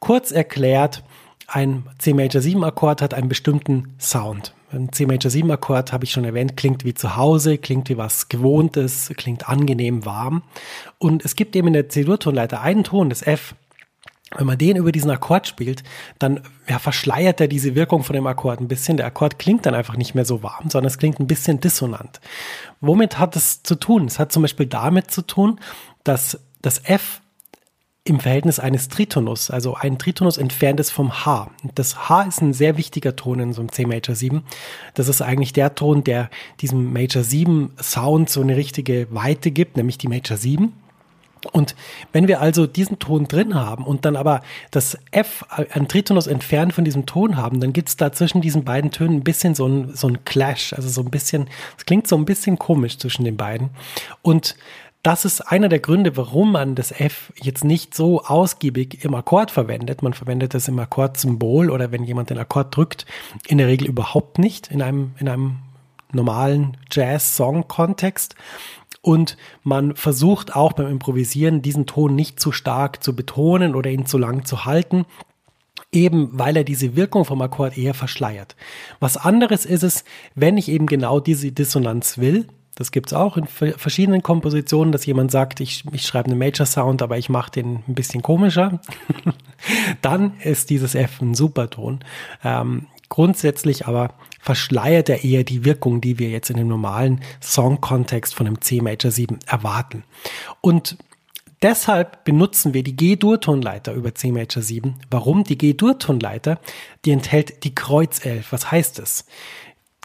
Kurz 0.00 0.30
erklärt, 0.32 1.04
ein 1.46 1.86
C 1.98 2.12
Major 2.12 2.42
7 2.42 2.64
Akkord 2.64 3.02
hat 3.02 3.14
einen 3.14 3.28
bestimmten 3.28 3.94
Sound. 4.00 4.54
Ein 4.72 4.92
C 4.92 5.06
Major 5.06 5.30
7 5.30 5.48
Akkord, 5.50 5.92
habe 5.92 6.04
ich 6.04 6.10
schon 6.10 6.24
erwähnt, 6.24 6.56
klingt 6.56 6.84
wie 6.84 6.94
zu 6.94 7.16
Hause, 7.16 7.56
klingt 7.56 7.88
wie 7.88 7.96
was 7.96 8.28
Gewohntes, 8.28 9.12
klingt 9.16 9.48
angenehm 9.48 10.04
warm. 10.04 10.42
Und 10.98 11.24
es 11.24 11.36
gibt 11.36 11.54
eben 11.54 11.68
in 11.68 11.74
der 11.74 11.88
C-Dur-Tonleiter 11.88 12.60
einen 12.60 12.82
Ton, 12.82 13.08
das 13.08 13.22
F. 13.22 13.54
Wenn 14.34 14.46
man 14.46 14.58
den 14.58 14.76
über 14.76 14.90
diesen 14.90 15.10
Akkord 15.10 15.46
spielt, 15.46 15.84
dann 16.18 16.40
ja, 16.68 16.80
verschleiert 16.80 17.40
er 17.40 17.46
diese 17.46 17.76
Wirkung 17.76 18.02
von 18.02 18.14
dem 18.14 18.26
Akkord 18.26 18.60
ein 18.60 18.66
bisschen. 18.66 18.96
Der 18.96 19.06
Akkord 19.06 19.38
klingt 19.38 19.66
dann 19.66 19.74
einfach 19.74 19.96
nicht 19.96 20.14
mehr 20.14 20.24
so 20.24 20.42
warm, 20.42 20.68
sondern 20.68 20.88
es 20.88 20.98
klingt 20.98 21.20
ein 21.20 21.28
bisschen 21.28 21.60
dissonant. 21.60 22.20
Womit 22.80 23.18
hat 23.18 23.36
es 23.36 23.62
zu 23.62 23.76
tun? 23.76 24.06
Es 24.06 24.18
hat 24.18 24.32
zum 24.32 24.42
Beispiel 24.42 24.66
damit 24.66 25.12
zu 25.12 25.22
tun, 25.22 25.60
dass 26.02 26.40
das 26.60 26.82
F 26.84 27.20
im 28.02 28.20
Verhältnis 28.20 28.58
eines 28.58 28.88
Tritonus, 28.88 29.50
also 29.50 29.74
ein 29.74 29.98
Tritonus 29.98 30.38
entfernt 30.38 30.78
ist 30.80 30.90
vom 30.90 31.24
H. 31.24 31.50
Das 31.74 32.08
H 32.08 32.22
ist 32.22 32.40
ein 32.40 32.52
sehr 32.52 32.76
wichtiger 32.76 33.16
Ton 33.16 33.40
in 33.40 33.52
so 33.52 33.60
einem 33.60 33.72
C 33.72 33.84
Major 33.84 34.14
7. 34.14 34.44
Das 34.94 35.08
ist 35.08 35.22
eigentlich 35.22 35.52
der 35.52 35.74
Ton, 35.74 36.04
der 36.04 36.30
diesem 36.60 36.92
Major 36.92 37.24
7 37.24 37.72
Sound 37.82 38.30
so 38.30 38.40
eine 38.40 38.56
richtige 38.56 39.08
Weite 39.10 39.50
gibt, 39.50 39.76
nämlich 39.76 39.98
die 39.98 40.08
Major 40.08 40.36
7. 40.36 40.72
Und 41.46 41.74
wenn 42.12 42.28
wir 42.28 42.40
also 42.40 42.66
diesen 42.66 42.98
Ton 42.98 43.28
drin 43.28 43.54
haben 43.54 43.84
und 43.84 44.04
dann 44.04 44.16
aber 44.16 44.42
das 44.70 44.98
F 45.10 45.44
ein 45.48 45.88
Tritonus 45.88 46.26
entfernt 46.26 46.72
von 46.72 46.84
diesem 46.84 47.06
Ton 47.06 47.36
haben, 47.36 47.60
dann 47.60 47.72
gibt 47.72 47.88
es 47.88 47.96
da 47.96 48.12
zwischen 48.12 48.40
diesen 48.40 48.64
beiden 48.64 48.90
Tönen 48.90 49.16
ein 49.16 49.24
bisschen 49.24 49.54
so 49.54 49.66
ein, 49.66 49.94
so 49.94 50.08
ein 50.08 50.24
Clash, 50.24 50.72
also 50.72 50.88
so 50.88 51.02
ein 51.02 51.10
bisschen, 51.10 51.48
es 51.78 51.86
klingt 51.86 52.06
so 52.06 52.16
ein 52.16 52.24
bisschen 52.24 52.58
komisch 52.58 52.98
zwischen 52.98 53.24
den 53.24 53.36
beiden. 53.36 53.70
Und 54.22 54.56
das 55.06 55.24
ist 55.24 55.40
einer 55.40 55.68
der 55.68 55.78
Gründe, 55.78 56.16
warum 56.16 56.50
man 56.50 56.74
das 56.74 56.90
F 56.90 57.32
jetzt 57.40 57.62
nicht 57.62 57.94
so 57.94 58.24
ausgiebig 58.24 59.04
im 59.04 59.14
Akkord 59.14 59.52
verwendet. 59.52 60.02
Man 60.02 60.14
verwendet 60.14 60.52
das 60.52 60.66
im 60.66 60.80
Akkordsymbol 60.80 61.70
oder 61.70 61.92
wenn 61.92 62.02
jemand 62.02 62.30
den 62.30 62.38
Akkord 62.38 62.74
drückt, 62.76 63.06
in 63.46 63.58
der 63.58 63.68
Regel 63.68 63.86
überhaupt 63.86 64.40
nicht 64.40 64.68
in 64.68 64.82
einem, 64.82 65.12
in 65.20 65.28
einem 65.28 65.58
normalen 66.12 66.76
Jazz-Song-Kontext. 66.90 68.34
Und 69.06 69.36
man 69.62 69.94
versucht 69.94 70.56
auch 70.56 70.72
beim 70.72 70.88
Improvisieren 70.88 71.62
diesen 71.62 71.86
Ton 71.86 72.16
nicht 72.16 72.40
zu 72.40 72.50
stark 72.50 73.04
zu 73.04 73.14
betonen 73.14 73.76
oder 73.76 73.88
ihn 73.88 74.04
zu 74.04 74.18
lang 74.18 74.44
zu 74.44 74.64
halten, 74.64 75.06
eben 75.92 76.30
weil 76.32 76.56
er 76.56 76.64
diese 76.64 76.96
Wirkung 76.96 77.24
vom 77.24 77.40
Akkord 77.40 77.78
eher 77.78 77.94
verschleiert. 77.94 78.56
Was 78.98 79.16
anderes 79.16 79.64
ist 79.64 79.84
es, 79.84 80.04
wenn 80.34 80.58
ich 80.58 80.68
eben 80.68 80.88
genau 80.88 81.20
diese 81.20 81.52
Dissonanz 81.52 82.18
will, 82.18 82.48
das 82.74 82.90
gibt's 82.90 83.12
auch 83.12 83.36
in 83.36 83.46
verschiedenen 83.46 84.24
Kompositionen, 84.24 84.90
dass 84.90 85.06
jemand 85.06 85.30
sagt, 85.30 85.60
ich, 85.60 85.84
ich 85.92 86.04
schreibe 86.04 86.28
einen 86.28 86.40
Major 86.40 86.66
Sound, 86.66 87.00
aber 87.00 87.16
ich 87.16 87.28
mache 87.28 87.52
den 87.52 87.84
ein 87.86 87.94
bisschen 87.94 88.22
komischer. 88.22 88.80
Dann 90.02 90.32
ist 90.40 90.68
dieses 90.68 90.96
F 90.96 91.20
ein 91.20 91.34
Superton. 91.34 92.00
Ähm, 92.42 92.88
grundsätzlich 93.08 93.86
aber 93.86 94.14
verschleiert 94.46 95.08
er 95.08 95.24
eher 95.24 95.42
die 95.42 95.64
Wirkung, 95.64 96.00
die 96.00 96.20
wir 96.20 96.30
jetzt 96.30 96.50
in 96.50 96.56
dem 96.56 96.68
normalen 96.68 97.20
Song-Kontext 97.42 98.32
von 98.32 98.46
einem 98.46 98.60
C 98.60 98.80
Major 98.80 99.10
7 99.10 99.40
erwarten. 99.46 100.04
Und 100.62 100.96
Deshalb 101.62 102.24
benutzen 102.24 102.74
wir 102.74 102.82
die 102.82 102.94
G-Dur-Tonleiter 102.94 103.94
über 103.94 104.14
C 104.14 104.30
Major 104.30 104.62
7. 104.62 104.96
Warum? 105.10 105.42
Die 105.42 105.56
G-Dur-Tonleiter, 105.56 106.60
die 107.06 107.12
enthält 107.12 107.64
die 107.64 107.74
Kreuz 107.74 108.24
11. 108.24 108.52
Was 108.52 108.70
heißt 108.70 108.98
es? 108.98 109.24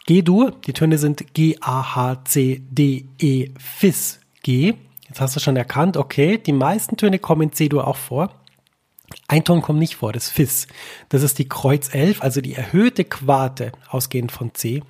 G-Dur, 0.06 0.52
die 0.66 0.72
Töne 0.72 0.96
sind 0.96 1.34
G, 1.34 1.58
A, 1.60 1.94
H, 1.94 2.24
C, 2.24 2.62
D, 2.70 3.04
E, 3.20 3.50
Fis, 3.58 4.20
G. 4.42 4.74
Jetzt 5.06 5.20
hast 5.20 5.36
du 5.36 5.40
schon 5.40 5.56
erkannt, 5.56 5.98
okay, 5.98 6.38
die 6.38 6.54
meisten 6.54 6.96
Töne 6.96 7.18
kommen 7.18 7.42
in 7.42 7.52
C-Dur 7.52 7.86
auch 7.86 7.96
vor. 7.96 8.41
Ein 9.28 9.44
Ton 9.44 9.62
kommt 9.62 9.78
nicht 9.78 9.96
vor, 9.96 10.12
das 10.12 10.28
Fis. 10.28 10.66
Das 11.08 11.22
ist 11.22 11.38
die 11.38 11.48
Kreuz 11.48 11.94
11, 11.94 12.22
also 12.22 12.40
die 12.40 12.54
erhöhte 12.54 13.04
Quarte, 13.04 13.72
ausgehend 13.88 14.30
von 14.30 14.54
C. 14.54 14.82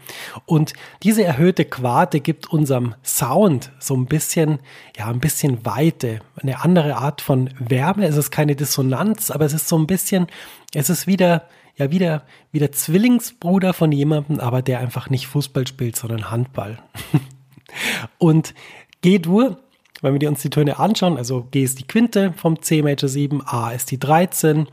Und 0.47 0.73
diese 1.02 1.23
erhöhte 1.23 1.64
Quarte 1.64 2.21
gibt 2.21 2.50
unserem 2.50 2.95
Sound 3.05 3.71
so 3.79 3.95
ein 3.95 4.07
bisschen, 4.07 4.59
ja, 4.97 5.07
ein 5.07 5.21
bisschen 5.21 5.64
Weite, 5.64 6.21
eine 6.37 6.62
andere 6.64 6.97
Art 6.97 7.21
von 7.21 7.50
Wärme. 7.59 8.07
Es 8.07 8.17
ist 8.17 8.31
keine 8.31 8.57
Dissonanz, 8.57 9.31
aber 9.31 9.45
es 9.45 9.52
ist 9.52 9.69
so 9.69 9.79
ein 9.79 9.87
bisschen, 9.87 10.26
es 10.75 10.91
ist 10.91 11.07
wieder, 11.07 11.49
ja 11.76 11.91
wieder, 11.91 12.25
wieder 12.50 12.73
Zwillingsbruder 12.73 13.73
von 13.73 13.93
jemandem, 13.93 14.41
aber 14.41 14.62
der 14.62 14.81
einfach 14.81 15.09
nicht 15.09 15.26
Fußball 15.29 15.67
spielt, 15.67 15.97
sondern 15.97 16.31
Handball. 16.31 16.79
und 18.19 18.55
G-Dur, 19.02 19.59
wenn 20.03 20.21
wir 20.21 20.29
uns 20.29 20.43
die 20.43 20.51
Töne 20.51 20.79
anschauen, 20.79 21.17
also 21.17 21.47
G 21.51 21.63
ist 21.63 21.79
die 21.79 21.87
Quinte 21.87 22.35
vom 22.37 22.61
C 22.61 22.83
Major 22.83 23.09
7, 23.09 23.41
A 23.47 23.71
ist 23.71 23.91
die 23.91 23.99
13, 23.99 24.69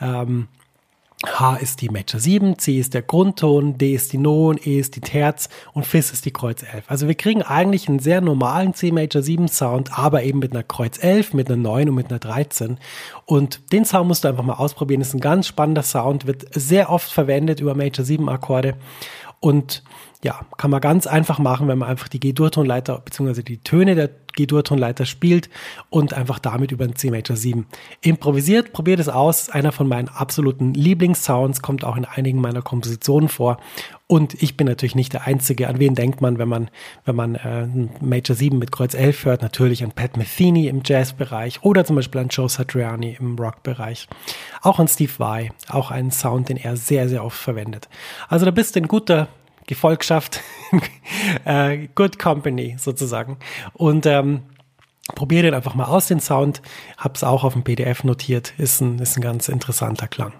ähm, 0.00 0.48
H 1.24 1.56
ist 1.56 1.80
die 1.80 1.88
Major 1.88 2.18
7, 2.18 2.58
C 2.58 2.80
ist 2.80 2.94
der 2.94 3.02
Grundton, 3.02 3.78
D 3.78 3.94
ist 3.94 4.12
die 4.12 4.18
Non, 4.18 4.58
E 4.62 4.80
ist 4.80 4.96
die 4.96 5.00
Terz 5.00 5.48
und 5.72 5.86
Fis 5.86 6.10
ist 6.10 6.24
die 6.24 6.32
Kreuz 6.32 6.64
11. 6.64 6.84
Also 6.88 7.06
wir 7.06 7.14
kriegen 7.14 7.42
eigentlich 7.42 7.88
einen 7.88 8.00
sehr 8.00 8.20
normalen 8.20 8.74
C 8.74 8.90
Major 8.90 9.22
7 9.22 9.46
Sound, 9.46 9.96
aber 9.96 10.24
eben 10.24 10.40
mit 10.40 10.52
einer 10.52 10.64
Kreuz 10.64 10.98
11, 11.02 11.34
mit 11.34 11.48
einer 11.48 11.62
9 11.62 11.90
und 11.90 11.94
mit 11.94 12.10
einer 12.10 12.18
13. 12.18 12.78
Und 13.24 13.72
den 13.72 13.84
Sound 13.84 14.08
musst 14.08 14.24
du 14.24 14.28
einfach 14.28 14.42
mal 14.42 14.54
ausprobieren. 14.54 15.00
Ist 15.00 15.14
ein 15.14 15.20
ganz 15.20 15.46
spannender 15.46 15.84
Sound, 15.84 16.26
wird 16.26 16.46
sehr 16.52 16.90
oft 16.90 17.10
verwendet 17.12 17.60
über 17.60 17.76
Major 17.76 18.04
7 18.04 18.28
Akkorde. 18.28 18.74
Und 19.38 19.84
ja, 20.24 20.40
kann 20.56 20.70
man 20.70 20.80
ganz 20.80 21.06
einfach 21.08 21.40
machen, 21.40 21.66
wenn 21.66 21.78
man 21.78 21.88
einfach 21.88 22.08
die 22.08 22.20
G-Dur-Tonleiter 22.20 23.00
bzw. 23.04 23.42
die 23.42 23.58
Töne 23.58 23.96
der 23.96 24.10
G-Dur-Tonleiter 24.34 25.04
spielt 25.04 25.50
und 25.90 26.14
einfach 26.14 26.38
damit 26.38 26.70
über 26.70 26.86
den 26.86 26.94
C 26.94 27.10
Major 27.10 27.36
7 27.36 27.66
improvisiert. 28.00 28.72
Probiert 28.72 29.00
es 29.00 29.08
aus. 29.08 29.50
Einer 29.50 29.72
von 29.72 29.88
meinen 29.88 30.08
absoluten 30.08 30.74
Lieblingssounds, 30.74 31.60
kommt 31.60 31.84
auch 31.84 31.96
in 31.96 32.04
einigen 32.04 32.40
meiner 32.40 32.62
Kompositionen 32.62 33.28
vor. 33.28 33.58
Und 34.06 34.40
ich 34.40 34.56
bin 34.56 34.66
natürlich 34.66 34.94
nicht 34.94 35.12
der 35.12 35.26
Einzige. 35.26 35.68
An 35.68 35.80
wen 35.80 35.94
denkt 35.94 36.20
man, 36.20 36.38
wenn 36.38 36.48
man, 36.48 36.70
wenn 37.04 37.16
man 37.16 37.34
äh, 37.34 37.66
Major 38.00 38.36
7 38.36 38.58
mit 38.58 38.70
Kreuz 38.70 38.94
11 38.94 39.24
hört? 39.24 39.42
Natürlich 39.42 39.82
an 39.82 39.90
Pat 39.90 40.16
Metheny 40.16 40.68
im 40.68 40.82
Jazzbereich 40.84 41.64
oder 41.64 41.84
zum 41.84 41.96
Beispiel 41.96 42.20
an 42.20 42.28
Joe 42.28 42.48
Satriani 42.48 43.16
im 43.18 43.36
Rockbereich. 43.36 44.08
Auch 44.62 44.78
an 44.78 44.86
Steve 44.86 45.12
Vai, 45.18 45.50
auch 45.68 45.90
einen 45.90 46.12
Sound, 46.12 46.48
den 46.48 46.58
er 46.58 46.76
sehr, 46.76 47.08
sehr 47.08 47.24
oft 47.24 47.38
verwendet. 47.38 47.88
Also 48.28 48.44
da 48.44 48.50
bist 48.52 48.76
du 48.76 48.80
in 48.80 48.88
guter 48.88 49.28
Gefolgschaft, 49.72 50.40
äh, 51.44 51.88
Good 51.94 52.18
Company 52.18 52.76
sozusagen. 52.78 53.38
Und 53.72 54.06
ähm, 54.06 54.42
probiere 55.14 55.44
den 55.44 55.54
einfach 55.54 55.74
mal 55.74 55.86
aus, 55.86 56.08
den 56.08 56.20
Sound. 56.20 56.62
Hab's 56.98 57.24
auch 57.24 57.44
auf 57.44 57.54
dem 57.54 57.64
PDF 57.64 58.04
notiert. 58.04 58.54
Ist 58.58 58.80
ein, 58.80 58.98
ist 58.98 59.16
ein 59.16 59.22
ganz 59.22 59.48
interessanter 59.48 60.08
Klang. 60.08 60.32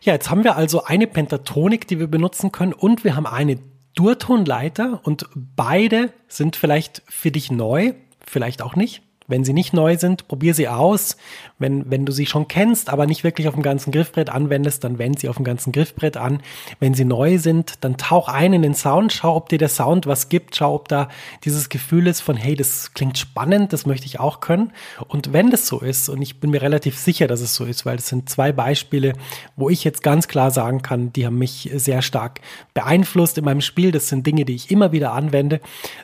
Ja, 0.00 0.14
jetzt 0.14 0.30
haben 0.30 0.44
wir 0.44 0.56
also 0.56 0.84
eine 0.84 1.06
Pentatonik, 1.06 1.86
die 1.86 1.98
wir 1.98 2.06
benutzen 2.06 2.52
können 2.52 2.72
und 2.72 3.04
wir 3.04 3.14
haben 3.14 3.26
eine 3.26 3.58
Durtonleiter 3.94 5.00
und 5.04 5.28
beide 5.34 6.12
sind 6.26 6.56
vielleicht 6.56 7.02
für 7.06 7.30
dich 7.30 7.50
neu, 7.50 7.94
vielleicht 8.24 8.62
auch 8.62 8.76
nicht. 8.76 9.02
Wenn 9.28 9.44
sie 9.44 9.52
nicht 9.52 9.74
neu 9.74 9.96
sind, 9.98 10.26
probier 10.26 10.54
sie 10.54 10.68
aus. 10.68 11.16
Wenn, 11.58 11.90
wenn 11.90 12.06
du 12.06 12.12
sie 12.12 12.26
schon 12.26 12.48
kennst, 12.48 12.88
aber 12.88 13.06
nicht 13.06 13.24
wirklich 13.24 13.46
auf 13.46 13.54
dem 13.54 13.62
ganzen 13.62 13.92
Griffbrett 13.92 14.30
anwendest, 14.30 14.84
dann 14.84 14.98
wend 14.98 15.20
sie 15.20 15.28
auf 15.28 15.36
dem 15.36 15.44
ganzen 15.44 15.70
Griffbrett 15.70 16.16
an. 16.16 16.40
Wenn 16.80 16.94
sie 16.94 17.04
neu 17.04 17.38
sind, 17.38 17.84
dann 17.84 17.98
tauch 17.98 18.28
ein 18.28 18.54
in 18.54 18.62
den 18.62 18.74
Sound, 18.74 19.12
schau, 19.12 19.36
ob 19.36 19.48
dir 19.50 19.58
der 19.58 19.68
Sound 19.68 20.06
was 20.06 20.28
gibt, 20.28 20.56
schau, 20.56 20.74
ob 20.74 20.88
da 20.88 21.08
dieses 21.44 21.68
Gefühl 21.68 22.06
ist 22.06 22.20
von, 22.20 22.36
hey, 22.36 22.56
das 22.56 22.94
klingt 22.94 23.18
spannend, 23.18 23.72
das 23.72 23.86
möchte 23.86 24.06
ich 24.06 24.18
auch 24.18 24.40
können. 24.40 24.72
Und 25.08 25.32
wenn 25.32 25.50
das 25.50 25.66
so 25.66 25.80
ist, 25.80 26.08
und 26.08 26.22
ich 26.22 26.40
bin 26.40 26.50
mir 26.50 26.62
relativ 26.62 26.96
sicher, 26.96 27.26
dass 27.26 27.40
es 27.40 27.54
so 27.54 27.64
ist, 27.64 27.84
weil 27.84 27.96
es 27.96 28.08
sind 28.08 28.30
zwei 28.30 28.52
Beispiele, 28.52 29.12
wo 29.56 29.68
ich 29.68 29.84
jetzt 29.84 30.02
ganz 30.02 30.28
klar 30.28 30.50
sagen 30.50 30.80
kann, 30.80 31.12
die 31.12 31.26
haben 31.26 31.38
mich 31.38 31.70
sehr 31.74 32.00
stark 32.00 32.40
beeinflusst 32.72 33.36
in 33.36 33.44
meinem 33.44 33.60
Spiel. 33.60 33.92
Das 33.92 34.08
sind 34.08 34.26
Dinge, 34.26 34.44
die 34.44 34.54
ich 34.54 34.70
immer 34.70 34.92
wieder 34.92 35.12
anwende. 35.12 35.60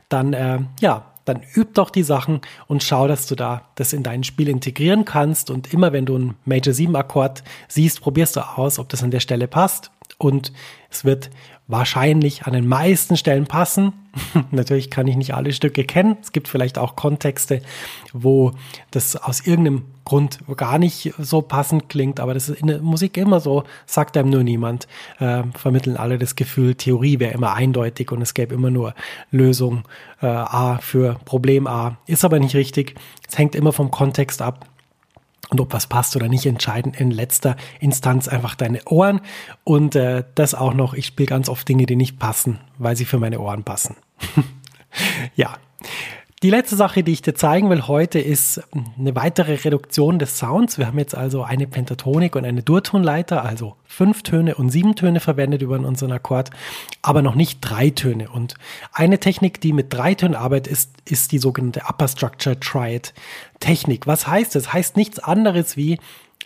Dann, 0.08 0.32
äh, 0.34 0.60
ja, 0.80 1.13
dann 1.24 1.42
üb 1.56 1.74
doch 1.74 1.90
die 1.90 2.02
Sachen 2.02 2.40
und 2.66 2.82
schau, 2.82 3.08
dass 3.08 3.26
du 3.26 3.34
da 3.34 3.62
das 3.76 3.92
in 3.92 4.02
dein 4.02 4.24
Spiel 4.24 4.48
integrieren 4.48 5.04
kannst. 5.04 5.50
Und 5.50 5.72
immer 5.72 5.92
wenn 5.92 6.06
du 6.06 6.14
einen 6.16 6.36
Major 6.44 6.74
7 6.74 6.94
Akkord 6.96 7.42
siehst, 7.68 8.00
probierst 8.00 8.36
du 8.36 8.40
aus, 8.40 8.78
ob 8.78 8.88
das 8.88 9.02
an 9.02 9.10
der 9.10 9.20
Stelle 9.20 9.48
passt. 9.48 9.90
Und 10.18 10.52
es 10.90 11.04
wird 11.04 11.30
wahrscheinlich 11.66 12.44
an 12.44 12.52
den 12.52 12.66
meisten 12.66 13.16
Stellen 13.16 13.46
passen. 13.46 13.92
Natürlich 14.50 14.90
kann 14.90 15.06
ich 15.08 15.16
nicht 15.16 15.34
alle 15.34 15.52
Stücke 15.52 15.84
kennen. 15.84 16.16
Es 16.20 16.32
gibt 16.32 16.48
vielleicht 16.48 16.78
auch 16.78 16.94
Kontexte, 16.94 17.62
wo 18.12 18.52
das 18.90 19.16
aus 19.16 19.40
irgendeinem 19.46 19.84
Grund 20.04 20.40
gar 20.56 20.78
nicht 20.78 21.14
so 21.18 21.40
passend 21.40 21.88
klingt, 21.88 22.20
aber 22.20 22.34
das 22.34 22.50
ist 22.50 22.60
in 22.60 22.66
der 22.66 22.82
Musik 22.82 23.16
immer 23.16 23.40
so, 23.40 23.64
sagt 23.86 24.16
einem 24.16 24.28
nur 24.28 24.44
niemand. 24.44 24.86
Äh, 25.18 25.44
vermitteln 25.56 25.96
alle 25.96 26.18
das 26.18 26.36
Gefühl, 26.36 26.74
Theorie 26.74 27.18
wäre 27.18 27.32
immer 27.32 27.54
eindeutig 27.54 28.12
und 28.12 28.20
es 28.20 28.34
gäbe 28.34 28.54
immer 28.54 28.70
nur 28.70 28.94
Lösung 29.30 29.84
äh, 30.20 30.26
A 30.26 30.78
für 30.78 31.18
Problem 31.24 31.66
A. 31.66 31.96
Ist 32.06 32.24
aber 32.24 32.38
nicht 32.38 32.54
richtig. 32.54 32.94
Es 33.26 33.38
hängt 33.38 33.54
immer 33.54 33.72
vom 33.72 33.90
Kontext 33.90 34.42
ab. 34.42 34.66
Und 35.54 35.60
ob 35.60 35.72
was 35.72 35.86
passt 35.86 36.16
oder 36.16 36.26
nicht, 36.26 36.46
entscheiden 36.46 36.94
in 36.94 37.12
letzter 37.12 37.54
Instanz 37.78 38.26
einfach 38.26 38.56
deine 38.56 38.82
Ohren. 38.86 39.20
Und 39.62 39.94
äh, 39.94 40.24
das 40.34 40.52
auch 40.52 40.74
noch, 40.74 40.94
ich 40.94 41.06
spiele 41.06 41.28
ganz 41.28 41.48
oft 41.48 41.68
Dinge, 41.68 41.86
die 41.86 41.94
nicht 41.94 42.18
passen, 42.18 42.58
weil 42.76 42.96
sie 42.96 43.04
für 43.04 43.20
meine 43.20 43.38
Ohren 43.38 43.62
passen. 43.62 43.94
ja. 45.36 45.56
Die 46.44 46.50
letzte 46.50 46.76
Sache, 46.76 47.02
die 47.02 47.12
ich 47.12 47.22
dir 47.22 47.34
zeigen 47.34 47.70
will 47.70 47.86
heute, 47.86 48.18
ist 48.18 48.60
eine 48.98 49.16
weitere 49.16 49.54
Reduktion 49.54 50.18
des 50.18 50.36
Sounds. 50.36 50.76
Wir 50.76 50.86
haben 50.86 50.98
jetzt 50.98 51.14
also 51.14 51.42
eine 51.42 51.66
Pentatonik 51.66 52.36
und 52.36 52.44
eine 52.44 52.62
Durtonleiter, 52.62 53.42
also 53.42 53.76
fünf 53.86 54.22
Töne 54.22 54.54
und 54.56 54.68
sieben 54.68 54.94
Töne 54.94 55.20
verwendet 55.20 55.62
über 55.62 55.76
unseren 55.76 56.12
Akkord, 56.12 56.50
aber 57.00 57.22
noch 57.22 57.34
nicht 57.34 57.60
drei 57.62 57.88
Töne. 57.88 58.28
Und 58.28 58.56
eine 58.92 59.20
Technik, 59.20 59.62
die 59.62 59.72
mit 59.72 59.90
drei 59.90 60.12
Tönen 60.12 60.34
arbeitet, 60.34 60.70
ist, 60.70 60.92
ist 61.08 61.32
die 61.32 61.38
sogenannte 61.38 61.84
Upper 61.88 62.08
Structure 62.08 62.60
Triad 62.60 63.14
Technik. 63.58 64.06
Was 64.06 64.26
heißt 64.26 64.54
das? 64.54 64.70
Heißt 64.70 64.98
nichts 64.98 65.18
anderes 65.20 65.78
wie, 65.78 65.98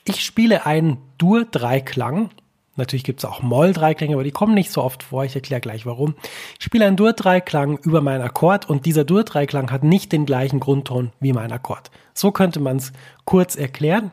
ich 0.05 0.25
spiele 0.25 0.64
einen 0.64 0.99
Dur-Dreiklang 1.19 2.31
Natürlich 2.79 3.05
gibt 3.05 3.19
es 3.19 3.25
auch 3.25 3.43
Moll-Dreiklänge, 3.43 4.15
aber 4.15 4.25
die 4.25 4.31
kommen 4.31 4.55
nicht 4.55 4.71
so 4.71 4.83
oft 4.83 5.03
vor. 5.03 5.25
Ich 5.25 5.35
erkläre 5.35 5.61
gleich 5.61 5.85
warum. 5.85 6.15
Ich 6.59 6.65
spiele 6.65 6.87
einen 6.87 6.97
Dur-Dreiklang 6.97 7.79
über 7.79 8.01
meinen 8.01 8.23
Akkord 8.23 8.71
und 8.71 8.87
dieser 8.87 9.05
Dur-Dreiklang 9.05 9.71
hat 9.71 9.83
nicht 9.83 10.12
den 10.12 10.25
gleichen 10.25 10.61
Grundton 10.61 11.12
wie 11.21 11.33
mein 11.33 11.53
Akkord. 11.53 11.91
So 12.14 12.31
könnte 12.31 12.61
man 12.61 12.77
es 12.77 12.93
kurz 13.25 13.57
erklären. 13.57 14.12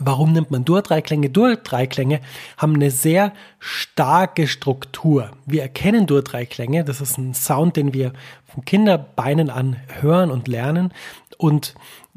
Warum 0.00 0.32
nimmt 0.32 0.50
man 0.50 0.64
Dur-Dreiklänge? 0.64 1.30
Dur-Dreiklänge 1.30 2.20
haben 2.56 2.74
eine 2.74 2.90
sehr 2.90 3.32
starke 3.58 4.48
Struktur. 4.48 5.30
Wir 5.46 5.62
erkennen 5.62 6.06
Dur-Dreiklänge. 6.06 6.84
Das 6.84 7.00
ist 7.00 7.18
ein 7.18 7.34
Sound, 7.34 7.76
den 7.76 7.92
wir 7.92 8.12
von 8.46 8.64
Kinderbeinen 8.64 9.50
an 9.50 9.76
hören 10.00 10.30
und 10.30 10.46
lernen. 10.46 10.92
Und 11.38 11.74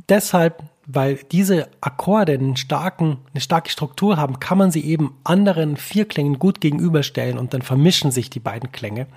deshalb 0.09 0.63
weil 0.87 1.19
diese 1.31 1.67
Akkorde 1.81 2.33
einen 2.33 2.57
starken, 2.57 3.17
eine 3.33 3.41
starke 3.41 3.69
Struktur 3.69 4.17
haben, 4.17 4.39
kann 4.39 4.57
man 4.57 4.71
sie 4.71 4.83
eben 4.85 5.17
anderen 5.23 5.77
Vierklängen 5.77 6.39
gut 6.39 6.61
gegenüberstellen 6.61 7.37
und 7.37 7.53
dann 7.53 7.61
vermischen 7.61 8.11
sich 8.11 8.29
die 8.29 8.39
beiden 8.39 8.71
Klänge, 8.71 9.07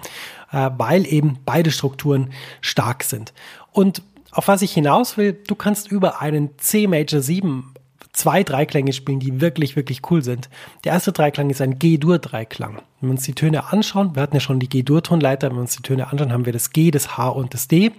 äh, 0.52 0.70
weil 0.76 1.06
eben 1.06 1.38
beide 1.44 1.70
Strukturen 1.70 2.30
stark 2.60 3.04
sind. 3.04 3.32
Und 3.72 4.02
auf 4.32 4.48
was 4.48 4.62
ich 4.62 4.72
hinaus 4.72 5.16
will, 5.16 5.32
du 5.32 5.54
kannst 5.54 5.90
über 5.90 6.20
einen 6.20 6.58
C 6.58 6.86
Major 6.86 7.20
7 7.20 7.74
zwei 8.12 8.42
Dreiklänge 8.42 8.92
spielen, 8.92 9.20
die 9.20 9.40
wirklich, 9.40 9.76
wirklich 9.76 10.02
cool 10.10 10.22
sind. 10.22 10.48
Der 10.84 10.92
erste 10.92 11.12
Dreiklang 11.12 11.50
ist 11.50 11.60
ein 11.60 11.78
G-Dur-Dreiklang. 11.78 12.82
Wenn 13.00 13.08
wir 13.08 13.12
uns 13.12 13.22
die 13.22 13.34
Töne 13.34 13.72
anschauen, 13.72 14.14
wir 14.14 14.22
hatten 14.22 14.36
ja 14.36 14.40
schon 14.40 14.60
die 14.60 14.68
G-Dur-Tonleiter, 14.68 15.48
wenn 15.48 15.56
wir 15.56 15.62
uns 15.62 15.76
die 15.76 15.82
Töne 15.82 16.08
anschauen, 16.10 16.32
haben 16.32 16.46
wir 16.46 16.52
das 16.52 16.70
G, 16.70 16.90
das 16.90 17.16
H 17.16 17.28
und 17.28 17.54
das 17.54 17.68
D. 17.68 17.92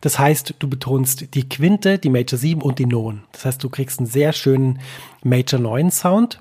Das 0.00 0.18
heißt, 0.18 0.54
du 0.58 0.68
betonst 0.68 1.34
die 1.34 1.48
Quinte, 1.48 1.98
die 1.98 2.10
Major 2.10 2.38
7 2.38 2.62
und 2.62 2.78
die 2.78 2.86
Non. 2.86 3.22
Das 3.32 3.44
heißt, 3.44 3.64
du 3.64 3.68
kriegst 3.68 3.98
einen 3.98 4.06
sehr 4.06 4.32
schönen 4.32 4.80
Major 5.22 5.60
9 5.60 5.90
Sound. 5.90 6.40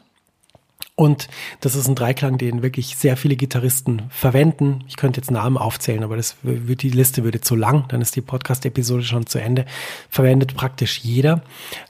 Und 0.97 1.27
das 1.59 1.75
ist 1.75 1.89
ein 1.89 1.95
Dreiklang, 1.95 2.37
den 2.37 2.63
wirklich 2.63 2.95
sehr 2.95 3.17
viele 3.17 3.35
Gitarristen 3.35 4.03
verwenden. 4.09 4.85
Ich 4.87 4.95
könnte 4.95 5.19
jetzt 5.19 5.29
Namen 5.29 5.57
aufzählen, 5.57 6.03
aber 6.03 6.15
das 6.15 6.37
wird, 6.41 6.83
die 6.83 6.89
Liste 6.89 7.25
würde 7.25 7.41
zu 7.41 7.55
lang. 7.55 7.85
Dann 7.89 8.01
ist 8.01 8.15
die 8.15 8.21
Podcast-Episode 8.21 9.03
schon 9.03 9.25
zu 9.25 9.39
Ende. 9.39 9.65
Verwendet 10.09 10.55
praktisch 10.55 10.99
jeder. 10.99 11.41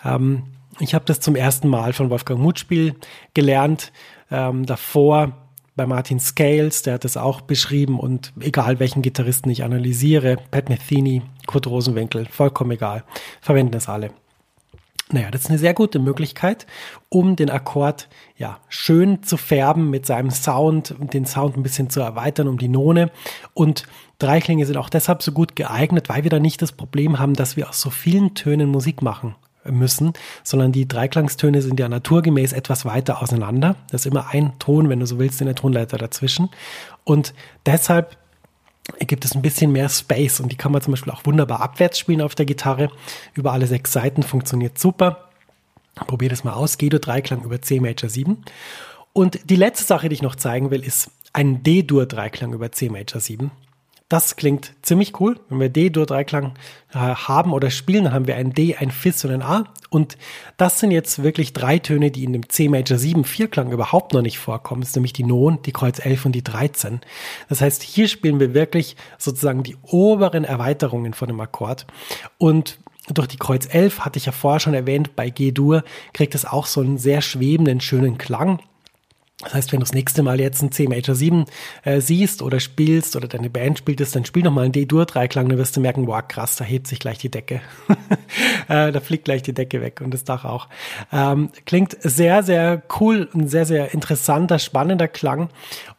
Ähm, 0.03 0.43
ich 0.79 0.93
habe 0.93 1.05
das 1.05 1.19
zum 1.19 1.35
ersten 1.35 1.67
Mal 1.67 1.93
von 1.93 2.09
Wolfgang 2.09 2.39
Mutspiel 2.39 2.95
gelernt. 3.33 3.91
Ähm, 4.29 4.65
davor 4.65 5.33
bei 5.75 5.85
Martin 5.85 6.19
Scales, 6.19 6.83
der 6.83 6.95
hat 6.95 7.03
das 7.03 7.17
auch 7.17 7.41
beschrieben 7.41 7.99
und 7.99 8.33
egal 8.39 8.79
welchen 8.79 9.01
Gitarristen 9.01 9.49
ich 9.49 9.63
analysiere, 9.63 10.37
Pat 10.51 10.69
Metheny, 10.69 11.21
Kurt 11.47 11.67
Rosenwinkel, 11.67 12.25
vollkommen 12.25 12.71
egal, 12.71 13.03
verwenden 13.41 13.73
das 13.73 13.89
alle. 13.89 14.11
Naja, 15.11 15.29
das 15.29 15.41
ist 15.41 15.49
eine 15.49 15.59
sehr 15.59 15.75
gute 15.75 15.99
Möglichkeit, 15.99 16.65
um 17.09 17.35
den 17.35 17.51
Akkord 17.51 18.07
ja 18.37 18.59
schön 18.69 19.21
zu 19.21 19.37
färben 19.37 19.91
mit 19.91 20.05
seinem 20.05 20.31
Sound 20.31 20.95
und 20.97 21.13
den 21.13 21.25
Sound 21.25 21.57
ein 21.57 21.63
bisschen 21.63 21.91
zu 21.91 21.99
erweitern 21.99 22.47
um 22.47 22.57
die 22.57 22.69
None. 22.69 23.11
Und 23.53 23.83
Dreiklänge 24.17 24.65
sind 24.65 24.77
auch 24.77 24.89
deshalb 24.89 25.21
so 25.21 25.31
gut 25.31 25.55
geeignet, 25.55 26.09
weil 26.09 26.23
wir 26.23 26.31
da 26.31 26.39
nicht 26.39 26.61
das 26.61 26.71
Problem 26.71 27.19
haben, 27.19 27.35
dass 27.35 27.55
wir 27.55 27.69
aus 27.69 27.81
so 27.81 27.91
vielen 27.91 28.33
Tönen 28.33 28.69
Musik 28.69 29.03
machen 29.03 29.35
müssen, 29.69 30.13
sondern 30.43 30.71
die 30.71 30.87
Dreiklangstöne 30.87 31.61
sind 31.61 31.79
ja 31.79 31.89
naturgemäß 31.89 32.53
etwas 32.53 32.85
weiter 32.85 33.21
auseinander. 33.21 33.75
Das 33.89 34.01
ist 34.01 34.11
immer 34.11 34.27
ein 34.29 34.57
Ton, 34.59 34.89
wenn 34.89 34.99
du 34.99 35.05
so 35.05 35.19
willst, 35.19 35.41
in 35.41 35.47
der 35.47 35.55
Tonleiter 35.55 35.97
dazwischen. 35.97 36.49
Und 37.03 37.33
deshalb 37.65 38.17
gibt 38.99 39.25
es 39.25 39.35
ein 39.35 39.41
bisschen 39.41 39.71
mehr 39.71 39.89
Space 39.89 40.39
und 40.39 40.51
die 40.51 40.55
kann 40.55 40.71
man 40.71 40.81
zum 40.81 40.91
Beispiel 40.91 41.11
auch 41.11 41.25
wunderbar 41.25 41.61
abwärts 41.61 41.97
spielen 41.97 42.21
auf 42.21 42.35
der 42.35 42.45
Gitarre. 42.45 42.89
Über 43.33 43.51
alle 43.51 43.67
sechs 43.67 43.91
Seiten 43.91 44.23
funktioniert 44.23 44.77
super. 44.77 45.29
Probier 45.95 46.29
das 46.29 46.43
mal 46.43 46.53
aus. 46.53 46.77
G-Dur-Dreiklang 46.77 47.43
über 47.43 47.61
C 47.61 47.79
Major 47.79 48.09
7. 48.09 48.43
Und 49.13 49.49
die 49.49 49.55
letzte 49.55 49.85
Sache, 49.85 50.09
die 50.09 50.15
ich 50.15 50.21
noch 50.21 50.35
zeigen 50.35 50.71
will, 50.71 50.83
ist 50.83 51.09
ein 51.33 51.63
D-Dur-Dreiklang 51.63 52.53
über 52.53 52.71
C 52.71 52.89
Major 52.89 53.21
7. 53.21 53.49
Das 54.07 54.35
klingt 54.35 54.73
ziemlich 54.83 55.19
cool. 55.19 55.39
Wenn 55.49 55.59
wir 55.59 55.69
D-Dur-Dreiklang 55.69 56.53
äh, 56.93 56.97
haben 56.97 57.53
oder 57.53 57.71
spielen, 57.71 58.03
dann 58.03 58.13
haben 58.13 58.27
wir 58.27 58.35
ein 58.35 58.53
D, 58.53 58.75
ein 58.75 58.91
Fis 58.91 59.25
und 59.25 59.31
ein 59.31 59.41
A. 59.41 59.65
Und 59.89 60.17
das 60.57 60.79
sind 60.79 60.91
jetzt 60.91 61.23
wirklich 61.23 61.53
drei 61.53 61.79
Töne, 61.79 62.11
die 62.11 62.23
in 62.23 62.33
dem 62.33 62.47
C 62.47 62.69
Major 62.69 62.99
7 62.99 63.23
Vierklang 63.23 63.71
überhaupt 63.71 64.13
noch 64.13 64.21
nicht 64.21 64.37
vorkommen. 64.37 64.81
Das 64.81 64.89
ist 64.89 64.95
nämlich 64.95 65.13
die 65.13 65.23
Non, 65.23 65.59
die 65.63 65.71
Kreuz 65.71 65.97
11 65.97 66.25
und 66.25 66.31
die 66.33 66.43
13. 66.43 67.01
Das 67.49 67.61
heißt, 67.61 67.81
hier 67.81 68.07
spielen 68.07 68.39
wir 68.39 68.53
wirklich 68.53 68.95
sozusagen 69.17 69.63
die 69.63 69.77
oberen 69.81 70.43
Erweiterungen 70.43 71.15
von 71.15 71.27
dem 71.27 71.39
Akkord. 71.39 71.87
Und 72.37 72.77
durch 73.11 73.27
die 73.27 73.37
Kreuz 73.37 73.67
11 73.73 74.01
hatte 74.01 74.17
ich 74.17 74.27
ja 74.27 74.31
vorher 74.31 74.59
schon 74.59 74.75
erwähnt, 74.75 75.15
bei 75.15 75.31
G-Dur 75.31 75.83
kriegt 76.13 76.35
es 76.35 76.45
auch 76.45 76.67
so 76.67 76.81
einen 76.81 76.99
sehr 76.99 77.21
schwebenden, 77.21 77.81
schönen 77.81 78.19
Klang. 78.19 78.59
Das 79.41 79.53
heißt, 79.53 79.71
wenn 79.73 79.81
du 79.81 79.83
das 79.83 79.93
nächste 79.93 80.23
Mal 80.23 80.39
jetzt 80.39 80.61
ein 80.61 80.71
C 80.71 80.87
Major 80.87 81.13
7 81.13 81.45
äh, 81.83 81.99
siehst 81.99 82.41
oder 82.41 82.61
spielst 82.61 83.17
oder 83.17 83.27
deine 83.27 83.49
Band 83.49 83.77
spielt 83.77 83.99
es, 83.99 84.11
dann 84.11 84.23
spiel 84.23 84.43
noch 84.43 84.51
mal 84.51 84.63
einen 84.63 84.71
D-Dur-Dreiklang, 84.71 85.49
dann 85.49 85.57
wirst 85.57 85.75
du 85.75 85.81
merken, 85.81 86.07
wow, 86.07 86.23
krass, 86.25 86.55
da 86.55 86.63
hebt 86.63 86.87
sich 86.87 86.99
gleich 86.99 87.17
die 87.17 87.29
Decke. 87.29 87.61
äh, 88.69 88.93
da 88.93 88.99
fliegt 89.01 89.25
gleich 89.25 89.41
die 89.41 89.53
Decke 89.53 89.81
weg 89.81 89.99
und 90.01 90.13
das 90.13 90.23
Dach 90.23 90.45
auch. 90.45 90.69
Ähm, 91.11 91.49
klingt 91.65 91.97
sehr, 92.01 92.43
sehr 92.43 92.81
cool, 92.99 93.29
ein 93.33 93.49
sehr, 93.49 93.65
sehr 93.65 93.93
interessanter, 93.93 94.57
spannender 94.57 95.09
Klang 95.09 95.49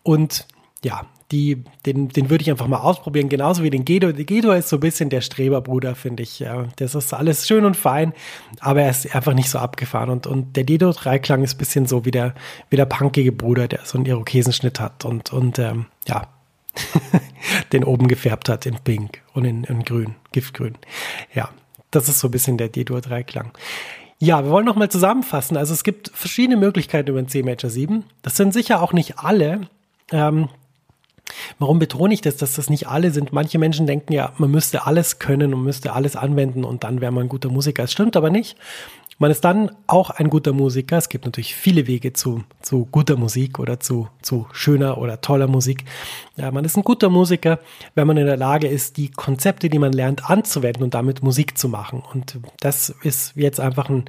und 0.02 0.46
ja, 0.82 1.04
die, 1.32 1.64
den, 1.84 2.08
den 2.08 2.30
würde 2.30 2.42
ich 2.42 2.50
einfach 2.50 2.68
mal 2.68 2.78
ausprobieren, 2.78 3.28
genauso 3.28 3.62
wie 3.62 3.70
den 3.70 3.84
Gedo. 3.84 4.12
Der 4.12 4.24
Gedo 4.24 4.52
ist 4.52 4.68
so 4.68 4.76
ein 4.76 4.80
bisschen 4.80 5.10
der 5.10 5.20
Streberbruder, 5.20 5.94
finde 5.94 6.22
ich. 6.22 6.44
Das 6.76 6.94
ist 6.94 7.12
alles 7.12 7.48
schön 7.48 7.64
und 7.64 7.76
fein, 7.76 8.12
aber 8.60 8.82
er 8.82 8.90
ist 8.90 9.12
einfach 9.14 9.34
nicht 9.34 9.50
so 9.50 9.58
abgefahren. 9.58 10.10
Und, 10.10 10.26
und 10.26 10.56
der 10.56 10.64
Gedo-Dreiklang 10.64 11.42
ist 11.42 11.54
ein 11.54 11.58
bisschen 11.58 11.86
so 11.86 12.04
wie 12.04 12.12
der, 12.12 12.34
wie 12.70 12.76
der 12.76 12.86
punkige 12.86 13.32
Bruder, 13.32 13.66
der 13.66 13.80
so 13.84 13.98
einen 13.98 14.06
Irokesenschnitt 14.06 14.78
hat 14.78 15.04
und, 15.04 15.32
und 15.32 15.58
ähm, 15.58 15.86
ja, 16.06 16.28
den 17.72 17.82
oben 17.82 18.06
gefärbt 18.06 18.48
hat 18.48 18.64
in 18.66 18.76
Pink 18.76 19.22
und 19.34 19.44
in, 19.44 19.64
in 19.64 19.84
Grün, 19.84 20.14
Giftgrün. 20.30 20.76
Ja, 21.34 21.48
das 21.90 22.08
ist 22.08 22.20
so 22.20 22.28
ein 22.28 22.32
bisschen 22.32 22.56
der 22.56 22.68
D-Dur-Dreiklang. 22.68 23.50
Ja, 24.18 24.44
wir 24.44 24.50
wollen 24.50 24.64
nochmal 24.64 24.90
zusammenfassen. 24.90 25.56
Also 25.56 25.74
es 25.74 25.84
gibt 25.84 26.10
verschiedene 26.14 26.56
Möglichkeiten 26.56 27.10
über 27.10 27.20
den 27.20 27.28
C 27.28 27.42
Major 27.42 27.68
7. 27.68 28.04
Das 28.22 28.36
sind 28.36 28.54
sicher 28.54 28.80
auch 28.80 28.92
nicht 28.92 29.18
alle. 29.18 29.68
Ähm, 30.10 30.48
Warum 31.58 31.78
betone 31.78 32.14
ich 32.14 32.20
das, 32.20 32.36
dass 32.36 32.54
das 32.54 32.70
nicht 32.70 32.88
alle 32.88 33.10
sind? 33.10 33.32
Manche 33.32 33.58
Menschen 33.58 33.86
denken 33.86 34.12
ja, 34.12 34.32
man 34.38 34.50
müsste 34.50 34.86
alles 34.86 35.18
können 35.18 35.54
und 35.54 35.62
müsste 35.62 35.92
alles 35.92 36.16
anwenden 36.16 36.64
und 36.64 36.84
dann 36.84 37.00
wäre 37.00 37.12
man 37.12 37.24
ein 37.24 37.28
guter 37.28 37.48
Musiker. 37.48 37.84
Es 37.84 37.92
stimmt 37.92 38.16
aber 38.16 38.30
nicht. 38.30 38.56
Man 39.18 39.30
ist 39.30 39.44
dann 39.46 39.70
auch 39.86 40.10
ein 40.10 40.28
guter 40.28 40.52
Musiker. 40.52 40.98
Es 40.98 41.08
gibt 41.08 41.24
natürlich 41.24 41.54
viele 41.54 41.86
Wege 41.86 42.12
zu, 42.12 42.44
zu 42.60 42.84
guter 42.84 43.16
Musik 43.16 43.58
oder 43.58 43.80
zu, 43.80 44.08
zu 44.20 44.46
schöner 44.52 44.98
oder 44.98 45.22
toller 45.22 45.46
Musik. 45.46 45.84
Ja, 46.36 46.50
man 46.50 46.66
ist 46.66 46.76
ein 46.76 46.84
guter 46.84 47.08
Musiker, 47.08 47.58
wenn 47.94 48.06
man 48.06 48.18
in 48.18 48.26
der 48.26 48.36
Lage 48.36 48.68
ist, 48.68 48.98
die 48.98 49.10
Konzepte, 49.10 49.70
die 49.70 49.78
man 49.78 49.94
lernt, 49.94 50.28
anzuwenden 50.28 50.82
und 50.82 50.92
damit 50.92 51.22
Musik 51.22 51.56
zu 51.56 51.70
machen. 51.70 52.02
Und 52.12 52.38
das 52.60 52.90
ist 53.02 53.34
jetzt 53.36 53.58
einfach 53.58 53.88
ein 53.88 54.04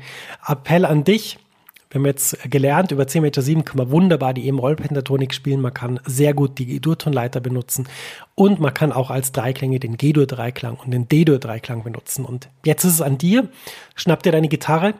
Appell 0.45 0.83
an 0.83 1.05
dich 1.05 1.39
wir 1.89 1.99
haben 1.99 2.05
jetzt 2.05 2.37
gelernt, 2.49 2.91
über 2.91 3.07
10 3.07 3.21
Meter 3.21 3.41
7 3.41 3.63
kann 3.63 3.77
man 3.77 3.91
wunderbar 3.91 4.33
die 4.33 4.47
E-Rollpentatonik 4.47 5.33
spielen. 5.33 5.61
Man 5.61 5.73
kann 5.73 5.99
sehr 6.05 6.33
gut 6.33 6.59
die 6.59 6.65
G-Dur-Tonleiter 6.65 7.39
benutzen. 7.39 7.87
Und 8.35 8.59
man 8.59 8.73
kann 8.73 8.91
auch 8.91 9.09
als 9.09 9.31
Dreiklänge 9.31 9.79
den 9.79 9.95
G-Dur-Dreiklang 9.95 10.75
und 10.75 10.91
den 10.91 11.07
D-Dur-Dreiklang 11.07 11.83
benutzen. 11.83 12.25
Und 12.25 12.49
jetzt 12.65 12.83
ist 12.83 12.93
es 12.93 13.01
an 13.01 13.17
dir. 13.17 13.47
Schnapp 13.95 14.23
dir 14.23 14.33
deine 14.33 14.49
Gitarre, 14.49 14.95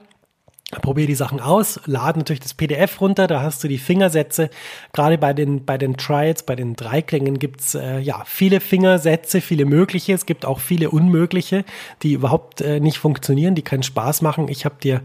Probier 0.81 1.07
die 1.07 1.15
Sachen 1.15 1.39
aus, 1.39 1.79
lad 1.85 2.17
natürlich 2.17 2.41
das 2.41 2.53
PDF 2.53 2.99
runter, 2.99 3.27
da 3.27 3.41
hast 3.41 3.63
du 3.63 3.69
die 3.69 3.77
Fingersätze. 3.77 4.49
Gerade 4.91 5.17
bei 5.17 5.31
den, 5.31 5.63
bei 5.63 5.77
den 5.77 5.95
Trials, 5.95 6.43
bei 6.43 6.57
den 6.57 6.75
Dreiklängen 6.75 7.39
gibt's 7.39 7.73
äh, 7.73 7.99
ja 7.99 8.23
viele 8.25 8.59
Fingersätze, 8.59 9.39
viele 9.39 9.63
mögliche. 9.63 10.11
Es 10.11 10.25
gibt 10.25 10.45
auch 10.45 10.59
viele 10.59 10.89
unmögliche, 10.89 11.63
die 12.03 12.11
überhaupt 12.11 12.59
äh, 12.59 12.81
nicht 12.81 12.97
funktionieren, 12.97 13.55
die 13.55 13.61
keinen 13.61 13.83
Spaß 13.83 14.21
machen. 14.21 14.49
Ich 14.49 14.65
habe 14.65 14.75
dir 14.83 14.99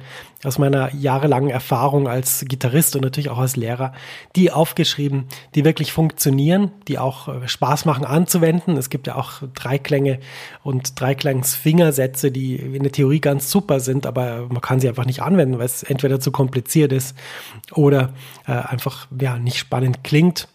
aus 0.44 0.58
meiner 0.58 0.92
jahrelangen 0.94 1.50
Erfahrung 1.50 2.08
als 2.08 2.44
Gitarrist 2.48 2.96
und 2.96 3.02
natürlich 3.02 3.30
auch 3.30 3.38
als 3.38 3.56
Lehrer 3.56 3.92
die 4.34 4.50
aufgeschrieben, 4.50 5.26
die 5.54 5.64
wirklich 5.64 5.92
funktionieren, 5.92 6.72
die 6.88 6.98
auch 6.98 7.28
äh, 7.28 7.48
Spaß 7.48 7.84
machen 7.84 8.04
anzuwenden. 8.04 8.76
Es 8.76 8.90
gibt 8.90 9.06
ja 9.06 9.14
auch 9.14 9.42
Dreiklänge 9.54 10.18
und 10.64 11.00
Dreiklangsfingersätze, 11.00 12.32
die 12.32 12.56
in 12.56 12.82
der 12.82 12.92
Theorie 12.92 13.20
ganz 13.20 13.50
super 13.50 13.80
sind, 13.80 14.06
aber 14.06 14.48
man 14.48 14.60
kann 14.60 14.80
sie 14.80 14.88
einfach 14.88 15.06
nicht 15.06 15.22
anwenden 15.22 15.52
weil 15.58 15.66
es 15.66 15.82
entweder 15.82 16.18
zu 16.18 16.32
kompliziert 16.32 16.92
ist 16.92 17.16
oder 17.72 18.12
äh, 18.46 18.52
einfach 18.52 19.06
ja, 19.20 19.38
nicht 19.38 19.58
spannend 19.58 20.02
klingt, 20.02 20.48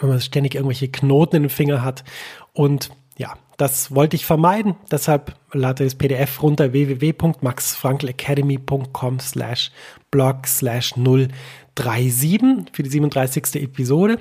wenn 0.00 0.10
man 0.10 0.20
ständig 0.20 0.54
irgendwelche 0.54 0.88
Knoten 0.88 1.36
in 1.36 1.42
den 1.44 1.50
Finger 1.50 1.82
hat. 1.82 2.04
Und 2.52 2.90
ja, 3.16 3.34
das 3.58 3.94
wollte 3.94 4.16
ich 4.16 4.24
vermeiden. 4.24 4.76
Deshalb 4.90 5.34
lade 5.52 5.84
das 5.84 5.96
PDF 5.96 6.42
runter 6.42 6.72
www.maxfrankelacademy.com 6.72 9.20
slash 9.20 9.70
blog 10.10 10.46
slash 10.46 10.94
037 10.94 12.70
für 12.72 12.82
die 12.82 12.90
37. 12.90 13.56
Episode. 13.56 14.18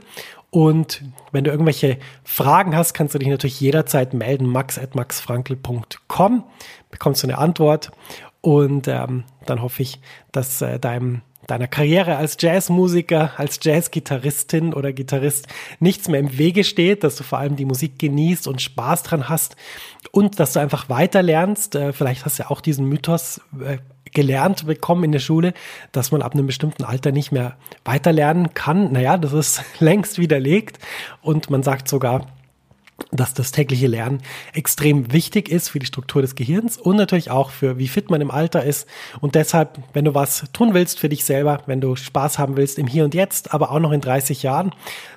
Und 0.49 1.03
wenn 1.31 1.43
du 1.43 1.51
irgendwelche 1.51 1.99
Fragen 2.23 2.75
hast, 2.75 2.93
kannst 2.93 3.13
du 3.13 3.19
dich 3.19 3.27
natürlich 3.27 3.61
jederzeit 3.61 4.13
melden, 4.13 4.47
max 4.47 4.79
at 4.79 4.95
maxfrankel.com, 4.95 6.43
bekommst 6.89 7.23
du 7.23 7.27
eine 7.27 7.37
Antwort. 7.37 7.91
Und 8.41 8.87
ähm, 8.87 9.25
dann 9.45 9.61
hoffe 9.61 9.83
ich, 9.83 9.99
dass 10.31 10.61
äh, 10.61 10.79
deinem 10.79 11.21
deiner 11.47 11.67
Karriere 11.67 12.17
als 12.17 12.37
Jazzmusiker, 12.39 13.31
als 13.37 13.59
Jazzgitarristin 13.61 14.73
oder 14.73 14.93
Gitarrist 14.93 15.47
nichts 15.79 16.07
mehr 16.07 16.19
im 16.19 16.37
Wege 16.37 16.63
steht, 16.63 17.03
dass 17.03 17.15
du 17.15 17.23
vor 17.23 17.39
allem 17.39 17.55
die 17.55 17.65
Musik 17.65 17.97
genießt 17.97 18.47
und 18.47 18.61
Spaß 18.61 19.03
dran 19.03 19.29
hast 19.29 19.55
und 20.11 20.39
dass 20.39 20.53
du 20.53 20.59
einfach 20.59 20.89
weiter 20.89 21.23
lernst. 21.23 21.75
Äh, 21.75 21.93
vielleicht 21.93 22.25
hast 22.25 22.37
du 22.37 22.43
ja 22.43 22.51
auch 22.51 22.61
diesen 22.61 22.87
Mythos 22.87 23.41
äh, 23.63 23.77
gelernt 24.13 24.65
bekommen 24.65 25.03
in 25.03 25.11
der 25.11 25.19
Schule, 25.19 25.53
dass 25.91 26.11
man 26.11 26.21
ab 26.21 26.33
einem 26.33 26.47
bestimmten 26.47 26.83
Alter 26.83 27.11
nicht 27.11 27.31
mehr 27.31 27.55
weiter 27.85 28.11
lernen 28.11 28.53
kann. 28.53 28.91
Naja, 28.91 29.17
das 29.17 29.33
ist 29.33 29.63
längst 29.79 30.19
widerlegt 30.19 30.79
und 31.21 31.49
man 31.49 31.63
sagt 31.63 31.87
sogar, 31.87 32.27
dass 33.11 33.33
das 33.33 33.51
tägliche 33.51 33.87
Lernen 33.87 34.21
extrem 34.53 35.13
wichtig 35.13 35.49
ist 35.49 35.69
für 35.69 35.79
die 35.79 35.85
Struktur 35.85 36.21
des 36.21 36.35
Gehirns 36.35 36.77
und 36.77 36.95
natürlich 36.95 37.29
auch 37.29 37.51
für 37.51 37.77
wie 37.77 37.87
fit 37.87 38.09
man 38.09 38.21
im 38.21 38.31
Alter 38.31 38.63
ist. 38.63 38.87
Und 39.21 39.35
deshalb, 39.35 39.79
wenn 39.93 40.05
du 40.05 40.15
was 40.15 40.45
tun 40.51 40.73
willst 40.73 40.99
für 40.99 41.09
dich 41.09 41.23
selber, 41.23 41.61
wenn 41.67 41.81
du 41.81 41.95
Spaß 41.95 42.39
haben 42.39 42.57
willst 42.57 42.79
im 42.79 42.87
Hier 42.87 43.03
und 43.03 43.13
Jetzt, 43.13 43.53
aber 43.53 43.71
auch 43.71 43.79
noch 43.79 43.91
in 43.91 44.01
30 44.01 44.43
Jahren, 44.43 44.73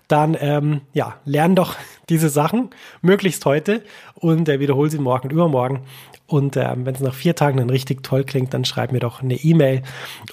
dann 0.08 0.36
ähm, 0.40 0.82
ja, 0.92 1.16
lern 1.24 1.54
doch 1.54 1.76
diese 2.08 2.28
Sachen 2.28 2.70
möglichst 3.02 3.44
heute 3.44 3.82
und 4.20 4.48
äh, 4.48 4.60
wiederhol 4.60 4.90
sie 4.90 4.98
morgen 4.98 5.28
und 5.28 5.32
übermorgen. 5.32 5.80
Und 6.26 6.56
äh, 6.56 6.68
wenn 6.76 6.94
es 6.94 7.00
nach 7.00 7.14
vier 7.14 7.34
Tagen 7.34 7.58
dann 7.58 7.70
richtig 7.70 8.04
toll 8.04 8.22
klingt, 8.22 8.54
dann 8.54 8.64
schreib 8.64 8.92
mir 8.92 9.00
doch 9.00 9.20
eine 9.20 9.34
E-Mail 9.34 9.82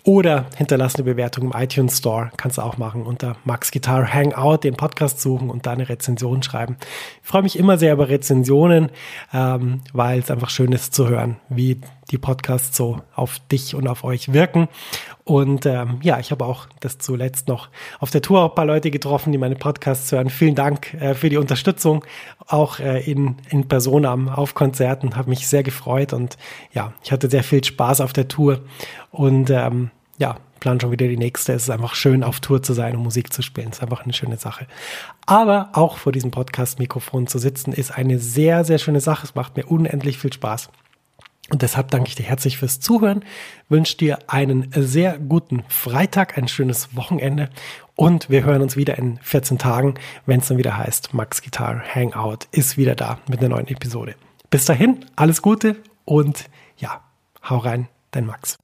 oder 0.04 0.46
hinterlass 0.56 0.96
eine 0.96 1.06
Bewertung 1.06 1.46
im 1.46 1.60
iTunes 1.60 1.98
Store. 1.98 2.30
Kannst 2.38 2.60
du 2.60 2.62
auch 2.62 2.78
machen 2.78 3.04
unter 3.04 3.36
Max 3.46 3.72
Guitar 3.72 4.14
Hangout, 4.14 4.60
den 4.64 4.76
Podcast 4.76 5.20
suchen 5.22 5.50
und 5.50 5.66
da 5.66 5.72
eine 5.72 5.90
Rezension 5.90 6.44
schreiben. 6.44 6.78
Ich 7.24 7.28
freue 7.28 7.42
mich 7.42 7.58
immer 7.58 7.78
sehr 7.80 7.94
über 7.94 8.10
Rezensionen, 8.10 8.92
ähm, 9.34 9.82
weil 9.92 10.20
es 10.20 10.30
einfach 10.30 10.52
schön 10.52 10.72
ist 10.72 10.94
zu 10.94 11.10
hören, 11.10 11.38
wie 11.50 11.82
die 12.12 12.18
Podcasts 12.18 12.76
so 12.76 13.02
auf 13.16 13.40
dich 13.52 13.76
und 13.76 13.88
auf 13.88 14.04
euch 14.04 14.34
wirken. 14.34 14.68
Und 15.24 15.66
ähm, 15.66 16.00
ja, 16.02 16.20
ich 16.20 16.32
habe 16.32 16.46
auch 16.46 16.68
das 16.80 16.98
zuletzt 16.98 17.48
noch 17.48 17.70
auf 18.00 18.12
der 18.12 18.22
Tour 18.22 18.46
ein 18.46 18.56
paar 18.56 18.66
Leute 18.66 18.92
getroffen, 18.92 19.32
die 19.32 19.38
meine 19.38 19.56
Podcasts 19.56 20.12
hören. 20.12 20.30
Vielen 20.30 20.56
Dank 20.56 20.94
äh, 20.96 21.14
für 21.14 21.30
die 21.30 21.38
Unterstützung, 21.38 22.06
auch 22.48 22.80
äh, 22.80 23.00
in, 23.02 23.36
in 23.50 23.68
Persona 23.68 24.14
auf 24.34 24.56
Konzerten. 24.56 25.16
Habe 25.16 25.30
mich 25.30 25.48
sehr 25.48 25.64
gefreut 25.64 26.14
und 26.14 26.38
ja, 26.74 26.94
ich 27.04 27.12
hatte 27.12 27.30
sehr 27.30 27.44
viel 27.44 27.64
Spaß 27.64 28.02
auf 28.02 28.14
der 28.14 28.28
Tour. 28.28 28.62
Und 29.12 29.50
ähm, 29.50 29.92
ja, 30.18 30.38
plan 30.60 30.80
schon 30.80 30.92
wieder 30.92 31.08
die 31.08 31.18
nächste. 31.18 31.54
Es 31.54 31.64
ist 31.64 31.70
einfach 31.70 31.96
schön, 31.96 32.24
auf 32.24 32.40
Tour 32.40 32.64
zu 32.64 32.74
sein 32.74 32.96
und 32.96 33.04
Musik 33.04 33.32
zu 33.34 33.42
spielen. 33.42 33.70
Es 33.70 33.78
ist 33.78 33.84
einfach 33.84 34.04
eine 34.04 34.14
schöne 34.14 34.38
Sache. 34.38 34.68
Aber 35.26 35.70
auch 35.74 35.98
vor 35.98 36.12
diesem 36.12 36.32
Podcast-Mikrofon 36.32 37.28
zu 37.28 37.40
sitzen, 37.40 37.74
ist 37.74 37.92
eine 37.92 38.20
sehr, 38.20 38.64
sehr 38.64 38.78
schöne 38.78 39.02
Sache. 39.02 39.26
Es 39.26 39.36
macht 39.36 39.58
mir 39.58 39.66
unendlich 39.66 40.18
viel 40.18 40.34
Spaß. 40.34 40.70
Und 41.50 41.62
deshalb 41.62 41.92
danke 41.92 42.10
ich 42.10 42.16
dir 42.16 42.26
herzlich 42.26 42.58
fürs 42.58 42.80
Zuhören, 42.80 43.24
wünsche 43.70 43.98
dir 43.98 44.20
einen 44.28 44.70
sehr 44.76 45.18
guten 45.18 45.64
Freitag, 45.70 46.38
ein 46.38 46.48
schönes 46.50 46.96
Wochenende 46.96 47.50
und 47.96 48.30
wir 48.30 48.44
hören 48.44 48.62
uns 48.62 48.76
wieder 48.76 48.98
in 48.98 49.18
14 49.22 49.58
Tagen, 49.58 49.96
wenn 50.26 50.42
es 50.42 50.48
dann 50.48 50.58
wieder 50.58 50.78
heißt, 50.78 51.14
Max 51.14 51.42
Guitar 51.42 51.82
Hangout 51.94 52.48
ist 52.52 52.78
wieder 52.78 52.96
da 52.96 53.20
mit 53.30 53.40
einer 53.40 53.50
neuen 53.50 53.68
Episode. 53.68 54.16
Bis 54.50 54.66
dahin, 54.66 55.06
alles 55.16 55.42
Gute 55.42 55.78
und 56.04 56.46
ja, 56.78 57.02
hau 57.50 57.58
rein, 57.58 57.88
dein 58.12 58.26
Max. 58.26 58.58